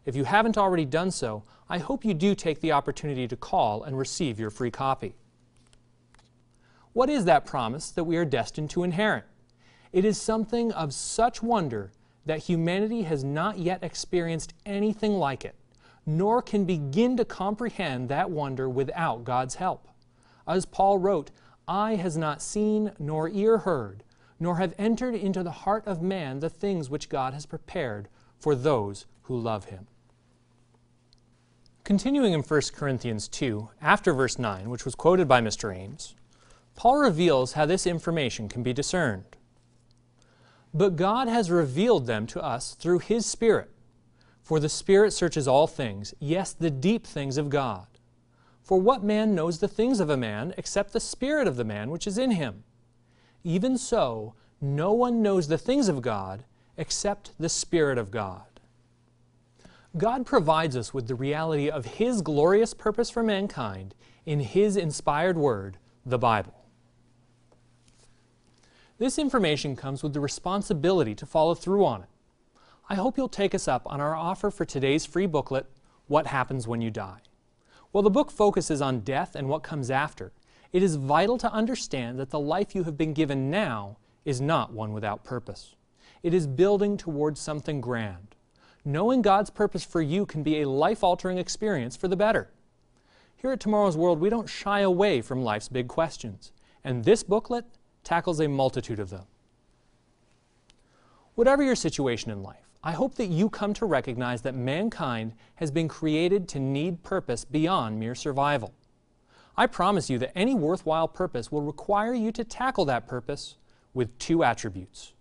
If 0.05 0.15
you 0.15 0.25
haven't 0.25 0.59
already 0.59 0.85
done 0.85 1.11
so, 1.11 1.45
I 1.67 1.79
hope 1.79 2.05
you 2.05 2.13
do 2.13 2.35
take 2.35 2.61
the 2.61 2.73
opportunity 2.73 3.27
to 3.27 3.37
call 3.37 3.83
and 3.83 3.97
receive 3.97 4.39
your 4.39 4.51
free 4.51 4.71
copy. 4.71 5.15
What 6.93 7.09
is 7.09 7.25
that 7.25 7.47
promise 7.47 7.91
that 7.91 8.05
we 8.05 8.19
are 8.19 8.27
destined 8.27 8.69
to 8.69 8.83
inherit? 8.83 9.25
It 9.95 10.05
is 10.05 10.21
something 10.21 10.73
of 10.73 10.93
such 10.93 11.43
wonder 11.43 11.91
that 12.27 12.41
humanity 12.41 13.05
has 13.05 13.25
not 13.25 13.57
yet 13.59 13.83
experienced 13.83 14.53
anything 14.67 15.15
like 15.15 15.43
it, 15.43 15.55
nor 16.05 16.43
can 16.43 16.67
begin 16.67 17.17
to 17.17 17.25
comprehend 17.25 18.11
that 18.11 18.31
wonder 18.31 18.69
without 18.69 19.25
God's 19.25 19.55
help. 19.55 19.89
As 20.47 20.67
Paul 20.67 20.99
wrote, 20.99 21.31
Eye 21.67 21.95
has 21.95 22.19
not 22.19 22.43
seen, 22.43 22.93
nor 22.99 23.31
ear 23.31 23.57
heard, 23.57 24.05
nor 24.38 24.57
have 24.57 24.75
entered 24.79 25.14
into 25.14 25.42
the 25.42 25.51
heart 25.51 25.87
of 25.87 26.03
man 26.03 26.40
the 26.40 26.51
things 26.51 26.90
which 26.90 27.09
God 27.09 27.35
has 27.35 27.47
prepared 27.47 28.09
for 28.38 28.55
those 28.55 29.07
who 29.23 29.38
love 29.38 29.66
him. 29.66 29.87
Continuing 31.85 32.33
in 32.33 32.42
1 32.42 32.61
Corinthians 32.75 33.29
2, 33.29 33.68
after 33.81 34.12
verse 34.12 34.38
9, 34.38 34.71
which 34.71 34.85
was 34.85 34.95
quoted 34.95 35.27
by 35.27 35.40
Mr. 35.40 35.75
Ames, 35.75 36.14
Paul 36.75 36.99
reveals 36.99 37.53
how 37.53 37.66
this 37.66 37.87
information 37.87 38.49
can 38.49 38.62
be 38.62 38.73
discerned. 38.73 39.37
But 40.73 40.97
God 40.97 41.29
has 41.29 41.51
revealed 41.51 42.07
them 42.07 42.27
to 42.29 42.42
us 42.42 42.75
through 42.75 43.01
His 43.01 43.27
Spirit. 43.27 43.71
For 44.42 44.59
the 44.59 44.68
Spirit 44.68 45.12
searches 45.12 45.47
all 45.47 45.66
things, 45.66 46.14
yes, 46.18 46.53
the 46.53 46.71
deep 46.71 47.07
things 47.07 47.37
of 47.37 47.51
God. 47.51 47.87
For 48.62 48.79
what 48.79 49.03
man 49.03 49.35
knows 49.35 49.59
the 49.59 49.68
things 49.68 50.01
of 50.01 50.09
a 50.09 50.16
man 50.16 50.55
except 50.57 50.92
the 50.92 51.01
Spirit 51.01 51.47
of 51.47 51.57
the 51.57 51.64
man 51.64 51.90
which 51.90 52.07
is 52.07 52.16
in 52.16 52.33
him? 52.33 52.64
Even 53.44 53.76
so, 53.76 54.35
no 54.61 54.92
one 54.92 55.22
knows 55.22 55.48
the 55.48 55.59
things 55.59 55.88
of 55.88 56.02
God 56.02 56.44
except 56.76 57.33
the 57.38 57.48
Spirit 57.48 57.98
of 57.98 58.11
God. 58.11 58.44
God 59.96 60.24
provides 60.24 60.76
us 60.76 60.94
with 60.94 61.07
the 61.07 61.14
reality 61.14 61.68
of 61.68 61.85
His 61.85 62.22
glorious 62.22 62.72
purpose 62.72 63.11
for 63.11 63.22
mankind 63.22 63.94
in 64.24 64.40
His 64.40 64.76
inspired 64.76 65.37
Word, 65.37 65.76
the 66.07 66.18
Bible. 66.18 66.55
This 68.98 69.18
information 69.18 69.74
comes 69.74 70.02
with 70.02 70.14
the 70.14 70.20
responsibility 70.20 71.14
to 71.16 71.26
follow 71.26 71.55
through 71.55 71.85
on 71.85 72.02
it. 72.02 72.09
I 72.88 72.94
hope 72.94 73.16
you'll 73.16 73.28
take 73.28 73.55
us 73.55 73.66
up 73.66 73.83
on 73.87 74.00
our 74.00 74.14
offer 74.14 74.50
for 74.50 74.64
today's 74.64 75.05
free 75.05 75.26
booklet, 75.26 75.66
What 76.07 76.28
Happens 76.28 76.68
When 76.68 76.81
You 76.81 76.90
Die. 76.90 77.20
While 77.90 78.02
the 78.02 78.11
book 78.11 78.31
focuses 78.31 78.81
on 78.81 79.00
death 79.00 79.35
and 79.35 79.48
what 79.48 79.62
comes 79.62 79.90
after, 79.90 80.33
it 80.73 80.83
is 80.83 80.97
vital 80.97 81.39
to 81.39 81.53
understand 81.53 82.19
that 82.19 82.31
the 82.31 82.41
life 82.41 82.75
you 82.75 82.85
have 82.85 82.97
been 82.97 83.13
given 83.13 83.51
now 83.51 83.99
is 84.25 84.41
not 84.41 84.73
one 84.73 84.93
without 84.93 85.25
purpose. 85.25 85.75
It 86.23 86.33
is 86.33 86.47
building 86.47 86.97
towards 86.97 87.41
something 87.41 87.81
grand. 87.81 88.35
Knowing 88.85 89.23
God's 89.23 89.51
purpose 89.51 89.85
for 89.85 90.01
you 90.01 90.25
can 90.27 90.43
be 90.43 90.61
a 90.61 90.69
life 90.69 91.05
altering 91.05 91.39
experience 91.39 91.97
for 91.97 92.09
the 92.09 92.17
better. 92.17 92.51
Here 93.37 93.53
at 93.53 93.61
Tomorrow's 93.61 93.97
World, 93.97 94.21
we 94.21 94.31
don't 94.31 94.49
shy 94.49 94.81
away 94.81 95.21
from 95.21 95.43
life's 95.43 95.69
big 95.69 95.89
questions, 95.89 96.53
and 96.85 97.05
this 97.05 97.23
booklet 97.23 97.65
tackles 98.05 98.41
a 98.41 98.49
multitude 98.49 98.99
of 98.99 99.11
them. 99.11 99.25
Whatever 101.35 101.63
your 101.63 101.77
situation 101.77 102.31
in 102.31 102.43
life, 102.43 102.69
I 102.85 102.93
hope 102.93 103.15
that 103.17 103.27
you 103.27 103.49
come 103.49 103.75
to 103.75 103.87
recognize 103.87 104.43
that 104.43 104.55
mankind 104.55 105.35
has 105.57 105.71
been 105.71 105.89
created 105.89 106.49
to 106.49 106.61
need 106.61 107.03
purpose 107.03 107.45
beyond 107.45 107.99
mere 107.99 108.15
survival. 108.15 108.75
I 109.57 109.67
promise 109.67 110.09
you 110.09 110.19
that 110.19 110.37
any 110.37 110.55
worthwhile 110.55 111.09
purpose 111.09 111.53
will 111.53 111.62
require 111.62 112.15
you 112.15 112.33
to 112.33 112.45
tackle 112.45 112.85
that 112.87 113.07
purpose 113.07 113.57
with 113.93 114.19
two 114.19 114.43
attributes. 114.43 115.12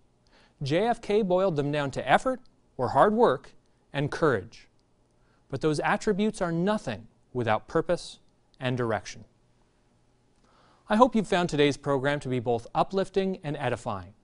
JFK 0.64 1.26
boiled 1.26 1.56
them 1.56 1.70
down 1.70 1.90
to 1.92 2.10
effort, 2.10 2.40
or 2.76 2.90
hard 2.90 3.12
work, 3.12 3.52
and 3.92 4.10
courage. 4.10 4.68
But 5.50 5.60
those 5.60 5.80
attributes 5.80 6.40
are 6.40 6.52
nothing 6.52 7.08
without 7.32 7.68
purpose 7.68 8.20
and 8.58 8.76
direction. 8.76 9.24
I 10.88 10.96
hope 10.96 11.14
you've 11.14 11.28
found 11.28 11.48
today's 11.48 11.76
program 11.76 12.20
to 12.20 12.28
be 12.28 12.40
both 12.40 12.66
uplifting 12.74 13.38
and 13.44 13.56
edifying. 13.56 14.14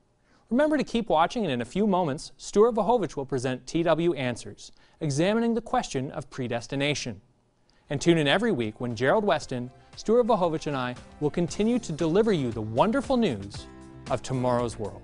Remember 0.50 0.78
to 0.78 0.84
keep 0.84 1.10
watching, 1.10 1.44
and 1.44 1.52
in 1.52 1.60
a 1.60 1.66
few 1.66 1.86
moments, 1.86 2.32
Stuart 2.38 2.74
Wachowicz 2.74 3.16
will 3.16 3.26
present 3.26 3.66
TW 3.66 4.14
Answers, 4.14 4.72
examining 5.00 5.54
the 5.54 5.60
question 5.60 6.10
of 6.10 6.30
predestination. 6.30 7.20
And 7.90 8.00
tune 8.00 8.18
in 8.18 8.28
every 8.28 8.52
week 8.52 8.80
when 8.80 8.94
Gerald 8.94 9.24
Weston, 9.24 9.70
Stuart 9.96 10.26
Wachowicz, 10.26 10.66
and 10.66 10.76
I 10.76 10.94
will 11.20 11.30
continue 11.30 11.78
to 11.78 11.92
deliver 11.92 12.32
you 12.32 12.50
the 12.50 12.60
wonderful 12.60 13.16
news 13.16 13.66
of 14.10 14.22
tomorrow's 14.22 14.78
world. 14.78 15.02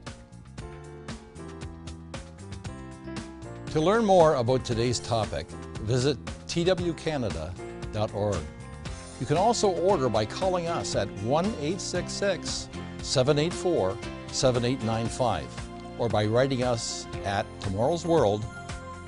To 3.72 3.80
learn 3.80 4.04
more 4.04 4.34
about 4.36 4.64
today's 4.64 5.00
topic, 5.00 5.50
visit 5.82 6.22
twcanada.org. 6.46 8.36
You 9.20 9.26
can 9.26 9.36
also 9.36 9.68
order 9.68 10.08
by 10.08 10.26
calling 10.26 10.66
us 10.68 10.94
at 10.94 11.08
1 11.22 11.44
866 11.46 12.68
784 12.98 13.96
7895 14.28 15.46
or 15.98 16.08
by 16.08 16.26
writing 16.26 16.62
us 16.62 17.06
at 17.24 17.46
Tomorrow's 17.60 18.04
World, 18.04 18.44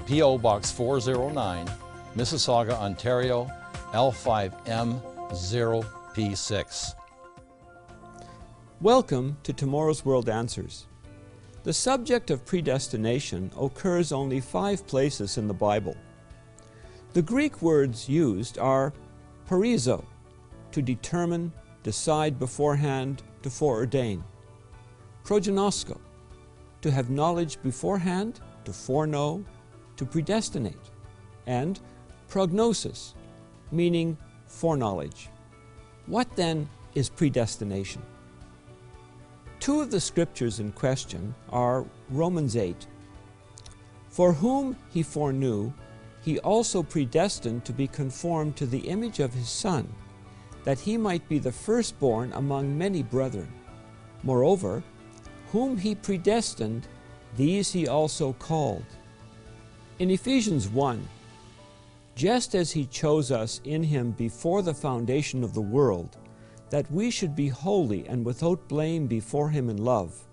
P.O. 0.07 0.39
Box 0.39 0.71
409, 0.71 1.69
Mississauga, 2.17 2.73
Ontario, 2.73 3.51
L5M0P6. 3.97 6.95
Welcome 8.83 9.39
to 9.43 9.55
Tomorrow's 9.55 10.05
World 10.05 10.29
Answers. 10.29 10.87
The 11.63 11.73
subject 11.73 12.31
of 12.31 12.45
predestination 12.45 13.51
occurs 13.59 14.13
only 14.13 14.41
five 14.41 14.87
places 14.87 15.39
in 15.39 15.49
the 15.49 15.55
Bible. 15.55 15.97
The 17.15 17.23
Greek 17.23 17.63
words 17.63 18.07
used 18.07 18.59
are 18.59 18.93
Proorizo, 19.49 20.05
to 20.73 20.83
determine, 20.83 21.51
decide 21.83 22.39
beforehand, 22.39 23.23
to 23.43 23.49
foreordain. 23.49 24.23
Proginosko, 25.25 25.99
to 26.83 26.91
have 26.91 27.09
knowledge 27.09 27.63
beforehand, 27.63 28.41
to 28.67 28.75
foreknow, 28.75 29.43
to 29.97 30.05
predestinate. 30.05 30.91
And 31.47 31.81
prognosis, 32.29 33.15
meaning 33.71 34.17
foreknowledge. 34.47 35.29
What 36.07 36.35
then 36.37 36.69
is 36.95 37.09
predestination? 37.09 38.03
Two 39.61 39.81
of 39.81 39.91
the 39.91 40.01
scriptures 40.01 40.61
in 40.61 40.73
question 40.73 41.35
are 41.49 41.85
Romans 42.11 42.57
8. 42.57 42.87
For 44.09 44.33
whom 44.33 44.77
he 44.91 45.03
foreknew, 45.03 45.73
he 46.23 46.39
also 46.41 46.83
predestined 46.83 47.65
to 47.65 47.73
be 47.73 47.87
conformed 47.87 48.57
to 48.57 48.67
the 48.67 48.89
image 48.89 49.21
of 49.21 49.35
his 49.35 49.49
Son, 49.49 49.93
that 50.65 50.79
he 50.79 50.97
might 50.97 51.29
be 51.29 51.39
the 51.39 51.53
firstborn 51.53 52.33
among 52.33 52.77
many 52.77 53.03
brethren. 53.03 53.53
Moreover, 54.23 54.83
whom 55.53 55.77
he 55.77 55.95
predestined, 55.95 56.89
these 57.37 57.73
he 57.73 57.87
also 57.87 58.33
called. 58.35 58.85
In 59.99 60.11
Ephesians 60.11 60.69
1, 60.69 61.09
just 62.17 62.55
as 62.55 62.73
He 62.73 62.87
chose 62.87 63.31
us 63.31 63.61
in 63.65 63.83
Him 63.83 64.11
before 64.13 64.63
the 64.63 64.75
foundation 64.75 65.45
of 65.45 65.55
the 65.55 65.61
world, 65.61 66.17
that 66.71 66.91
we 66.91 67.11
should 67.11 67.37
be 67.37 67.49
holy 67.49 68.09
and 68.09 68.25
without 68.25 68.67
blame 68.69 69.07
before 69.07 69.51
Him 69.51 69.69
in 69.69 69.77
love, 69.77 70.27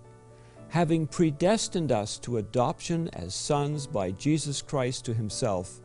having 0.70 1.06
predestined 1.06 1.92
us 1.92 2.18
to 2.18 2.38
adoption 2.38 3.08
as 3.12 3.34
sons 3.34 3.86
by 3.86 4.10
Jesus 4.10 4.62
Christ 4.62 5.04
to 5.04 5.14
Himself, 5.14 5.80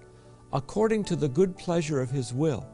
according 0.54 1.04
to 1.04 1.16
the 1.16 1.28
good 1.28 1.56
pleasure 1.58 2.02
of 2.02 2.10
His 2.10 2.34
will. 2.34 2.66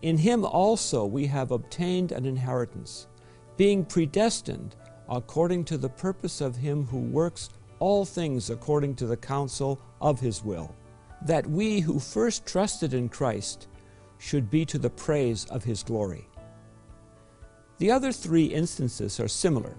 In 0.00 0.16
Him 0.16 0.44
also 0.44 1.04
we 1.04 1.26
have 1.26 1.50
obtained 1.50 2.12
an 2.12 2.24
inheritance, 2.24 3.08
being 3.56 3.84
predestined 3.84 4.76
according 5.10 5.64
to 5.64 5.76
the 5.76 5.88
purpose 5.88 6.40
of 6.40 6.54
Him 6.56 6.86
who 6.86 7.00
works 7.00 7.50
all 7.80 8.04
things 8.04 8.48
according 8.48 8.94
to 8.94 9.06
the 9.06 9.16
counsel 9.16 9.80
of 10.00 10.20
His 10.20 10.44
will, 10.44 10.74
that 11.22 11.46
we 11.46 11.80
who 11.80 11.98
first 11.98 12.46
trusted 12.46 12.94
in 12.94 13.08
Christ 13.08 13.68
should 14.18 14.50
be 14.50 14.64
to 14.66 14.78
the 14.78 14.90
praise 14.90 15.44
of 15.46 15.64
His 15.64 15.82
glory. 15.82 16.28
The 17.78 17.90
other 17.90 18.12
three 18.12 18.46
instances 18.46 19.20
are 19.20 19.28
similar. 19.28 19.76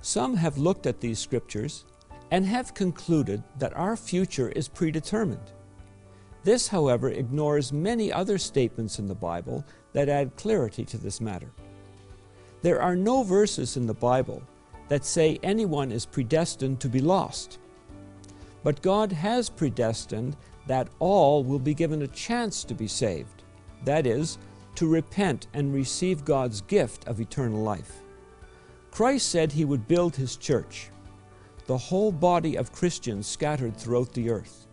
Some 0.00 0.34
have 0.36 0.56
looked 0.56 0.86
at 0.86 1.00
these 1.00 1.18
scriptures 1.18 1.84
and 2.30 2.46
have 2.46 2.74
concluded 2.74 3.42
that 3.58 3.76
our 3.76 3.96
future 3.96 4.50
is 4.50 4.68
predetermined. 4.68 5.52
This, 6.42 6.68
however, 6.68 7.10
ignores 7.10 7.72
many 7.72 8.10
other 8.12 8.38
statements 8.38 8.98
in 8.98 9.06
the 9.06 9.14
Bible 9.14 9.64
that 9.92 10.08
add 10.08 10.36
clarity 10.36 10.84
to 10.86 10.96
this 10.96 11.20
matter. 11.20 11.50
There 12.62 12.80
are 12.80 12.96
no 12.96 13.22
verses 13.22 13.76
in 13.76 13.86
the 13.86 13.94
Bible 13.94 14.42
that 14.88 15.04
say 15.04 15.38
anyone 15.42 15.92
is 15.92 16.06
predestined 16.06 16.80
to 16.80 16.88
be 16.88 17.00
lost. 17.00 17.58
But 18.62 18.82
God 18.82 19.12
has 19.12 19.48
predestined 19.48 20.36
that 20.66 20.88
all 20.98 21.42
will 21.42 21.58
be 21.58 21.74
given 21.74 22.02
a 22.02 22.08
chance 22.08 22.62
to 22.64 22.74
be 22.74 22.86
saved, 22.86 23.42
that 23.84 24.06
is, 24.06 24.38
to 24.74 24.86
repent 24.86 25.46
and 25.54 25.74
receive 25.74 26.24
God's 26.24 26.60
gift 26.60 27.06
of 27.06 27.20
eternal 27.20 27.62
life. 27.62 28.02
Christ 28.90 29.28
said 29.28 29.52
he 29.52 29.64
would 29.64 29.88
build 29.88 30.16
his 30.16 30.36
church, 30.36 30.90
the 31.66 31.78
whole 31.78 32.12
body 32.12 32.56
of 32.56 32.72
Christians 32.72 33.26
scattered 33.26 33.76
throughout 33.76 34.12
the 34.12 34.30
earth. 34.30 34.66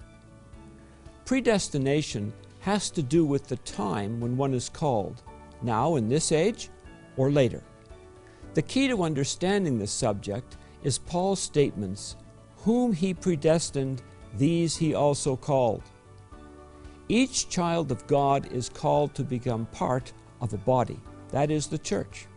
Predestination 1.26 2.34
has 2.62 2.90
to 2.92 3.04
do 3.04 3.26
with 3.26 3.48
the 3.48 3.58
time 3.58 4.20
when 4.20 4.36
one 4.36 4.54
is 4.54 4.70
called, 4.70 5.22
now 5.62 5.96
in 5.96 6.10
this 6.10 6.32
age 6.32 6.70
or 7.16 7.32
later. 7.32 7.64
The 8.54 8.62
key 8.62 8.88
to 8.88 9.04
understanding 9.04 9.78
this 9.78 9.92
subject 9.92 10.58
is 10.84 10.98
Paul's 10.98 11.40
statements, 11.40 12.16
Whom 12.68 12.92
he 12.92 13.14
predestined, 13.14 14.02
these 14.34 14.76
he 14.76 14.94
also 14.94 15.38
called. 15.38 15.84
Each 17.08 17.48
child 17.48 17.94
of 17.94 18.06
God 18.08 18.52
is 18.52 18.68
called 18.68 19.16
to 19.16 19.24
become 19.24 19.68
part 19.68 20.12
of 20.42 20.52
a 20.52 20.58
body, 20.58 21.00
that 21.30 21.50
is, 21.50 21.68
the 21.68 21.78
church, 21.78 22.28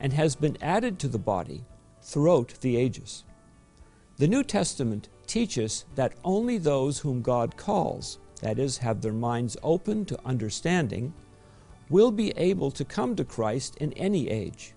and 0.00 0.14
has 0.14 0.34
been 0.34 0.56
added 0.62 0.98
to 1.00 1.08
the 1.08 1.18
body 1.18 1.62
throughout 2.00 2.54
the 2.62 2.78
ages. 2.78 3.24
The 4.16 4.28
New 4.28 4.44
Testament 4.44 5.10
teaches 5.26 5.84
that 5.94 6.14
only 6.24 6.56
those 6.56 7.00
whom 7.00 7.20
God 7.20 7.58
calls, 7.58 8.18
that 8.40 8.58
is, 8.58 8.78
have 8.78 9.02
their 9.02 9.12
minds 9.12 9.58
open 9.62 10.06
to 10.06 10.24
understanding, 10.24 11.12
will 11.90 12.10
be 12.10 12.30
able 12.30 12.70
to 12.70 12.84
come 12.86 13.14
to 13.14 13.26
Christ 13.26 13.76
in 13.76 13.92
any 13.92 14.30
age. 14.30 14.72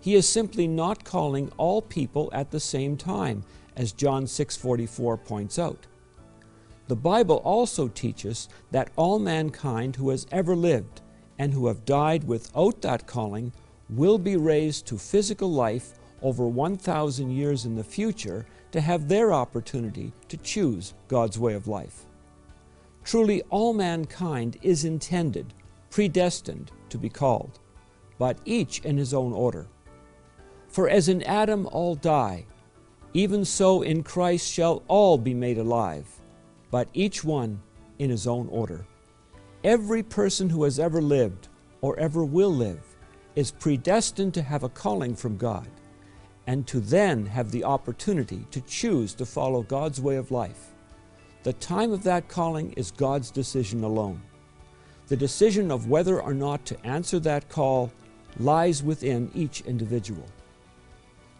He 0.00 0.14
is 0.14 0.26
simply 0.26 0.66
not 0.66 1.04
calling 1.04 1.52
all 1.58 1.82
people 1.82 2.30
at 2.32 2.50
the 2.50 2.60
same 2.60 2.96
time, 2.96 3.44
as 3.78 3.92
John 3.92 4.26
6:44 4.26 5.16
points 5.16 5.58
out. 5.58 5.86
The 6.88 6.96
Bible 6.96 7.36
also 7.36 7.88
teaches 7.88 8.48
that 8.70 8.90
all 8.96 9.18
mankind 9.18 9.96
who 9.96 10.10
has 10.10 10.26
ever 10.30 10.54
lived 10.56 11.00
and 11.38 11.54
who 11.54 11.68
have 11.68 11.84
died 11.84 12.24
without 12.24 12.82
that 12.82 13.06
calling 13.06 13.52
will 13.88 14.18
be 14.18 14.36
raised 14.36 14.86
to 14.86 14.98
physical 14.98 15.50
life 15.50 15.94
over 16.20 16.46
1,000 16.48 17.30
years 17.30 17.64
in 17.64 17.76
the 17.76 17.84
future 17.84 18.44
to 18.72 18.80
have 18.80 19.08
their 19.08 19.32
opportunity 19.32 20.12
to 20.28 20.36
choose 20.36 20.94
God's 21.06 21.38
way 21.38 21.54
of 21.54 21.68
life. 21.68 22.06
Truly, 23.04 23.42
all 23.50 23.72
mankind 23.72 24.58
is 24.60 24.84
intended, 24.84 25.54
predestined 25.90 26.72
to 26.90 26.98
be 26.98 27.08
called, 27.08 27.60
but 28.18 28.38
each 28.44 28.80
in 28.80 28.96
his 28.98 29.14
own 29.14 29.32
order. 29.32 29.68
For 30.68 30.88
as 30.88 31.08
in 31.08 31.22
Adam 31.22 31.66
all 31.66 31.94
die, 31.94 32.46
even 33.14 33.44
so 33.44 33.82
in 33.82 34.02
Christ 34.02 34.52
shall 34.52 34.82
all 34.88 35.18
be 35.18 35.34
made 35.34 35.58
alive, 35.58 36.06
but 36.70 36.88
each 36.92 37.24
one 37.24 37.60
in 37.98 38.10
his 38.10 38.26
own 38.26 38.48
order. 38.48 38.86
Every 39.64 40.02
person 40.02 40.48
who 40.50 40.64
has 40.64 40.78
ever 40.78 41.00
lived 41.00 41.48
or 41.80 41.98
ever 41.98 42.24
will 42.24 42.54
live 42.54 42.84
is 43.34 43.50
predestined 43.50 44.34
to 44.34 44.42
have 44.42 44.62
a 44.62 44.68
calling 44.68 45.14
from 45.14 45.36
God 45.36 45.68
and 46.46 46.66
to 46.66 46.80
then 46.80 47.26
have 47.26 47.50
the 47.50 47.64
opportunity 47.64 48.46
to 48.50 48.60
choose 48.62 49.14
to 49.14 49.26
follow 49.26 49.62
God's 49.62 50.00
way 50.00 50.16
of 50.16 50.30
life. 50.30 50.68
The 51.42 51.52
time 51.54 51.92
of 51.92 52.02
that 52.04 52.28
calling 52.28 52.72
is 52.72 52.90
God's 52.90 53.30
decision 53.30 53.84
alone. 53.84 54.22
The 55.08 55.16
decision 55.16 55.70
of 55.70 55.88
whether 55.88 56.20
or 56.20 56.34
not 56.34 56.64
to 56.66 56.86
answer 56.86 57.18
that 57.20 57.48
call 57.48 57.92
lies 58.38 58.82
within 58.82 59.30
each 59.34 59.62
individual. 59.62 60.26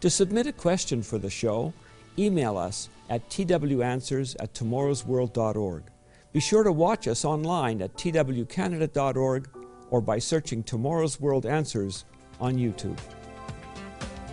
To 0.01 0.09
submit 0.09 0.47
a 0.47 0.53
question 0.53 1.03
for 1.03 1.17
the 1.17 1.29
show, 1.29 1.73
email 2.17 2.57
us 2.57 2.87
at 3.09 3.29
twanswers 3.29 4.33
at 4.39 4.53
tomorrowsworld.org. 4.53 5.83
Be 6.31 6.39
sure 6.39 6.63
to 6.63 6.71
watch 6.71 7.07
us 7.09 7.25
online 7.25 7.81
at 7.81 7.93
twcanada.org 7.95 9.49
or 9.89 9.99
by 9.99 10.19
searching 10.19 10.63
Tomorrow's 10.63 11.19
World 11.19 11.45
Answers 11.45 12.05
on 12.39 12.55
YouTube. 12.55 12.97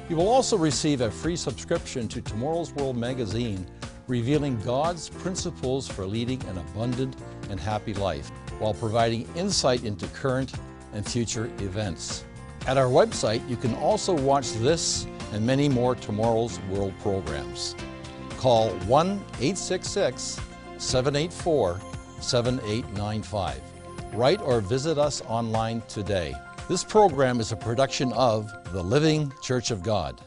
You 0.09 0.15
will 0.15 0.29
also 0.29 0.57
receive 0.57 1.01
a 1.01 1.11
free 1.11 1.35
subscription 1.35 2.07
to 2.09 2.21
Tomorrow's 2.21 2.73
World 2.73 2.97
magazine 2.97 3.67
revealing 4.07 4.61
God's 4.61 5.09
principles 5.09 5.89
for 5.89 6.07
leading 6.07 6.41
an 6.45 6.59
abundant 6.59 7.17
and 7.51 7.59
happy 7.59 7.95
life 7.95 8.29
while 8.61 8.75
providing 8.75 9.29
insight 9.35 9.83
into 9.83 10.07
current 10.09 10.53
and 10.93 11.05
future 11.05 11.47
events. 11.59 12.25
At 12.69 12.77
our 12.77 12.87
website, 12.87 13.49
you 13.49 13.57
can 13.57 13.75
also 13.75 14.13
watch 14.13 14.53
this 14.53 15.09
and 15.33 15.45
many 15.45 15.69
more 15.69 15.95
Tomorrow's 15.95 16.61
World 16.71 16.95
programs. 17.01 17.75
Call 18.39 18.71
1 18.71 19.09
866 19.09 20.41
784 20.79 21.81
7895. 22.21 23.61
Write 24.13 24.41
or 24.41 24.61
visit 24.61 24.99
us 24.99 25.23
online 25.29 25.83
today. 25.89 26.35
This 26.69 26.83
program 26.83 27.41
is 27.41 27.53
a 27.53 27.57
production 27.57 28.13
of 28.13 28.53
the 28.73 28.83
Living 28.83 29.33
Church 29.43 29.71
of 29.71 29.83
God. 29.83 30.21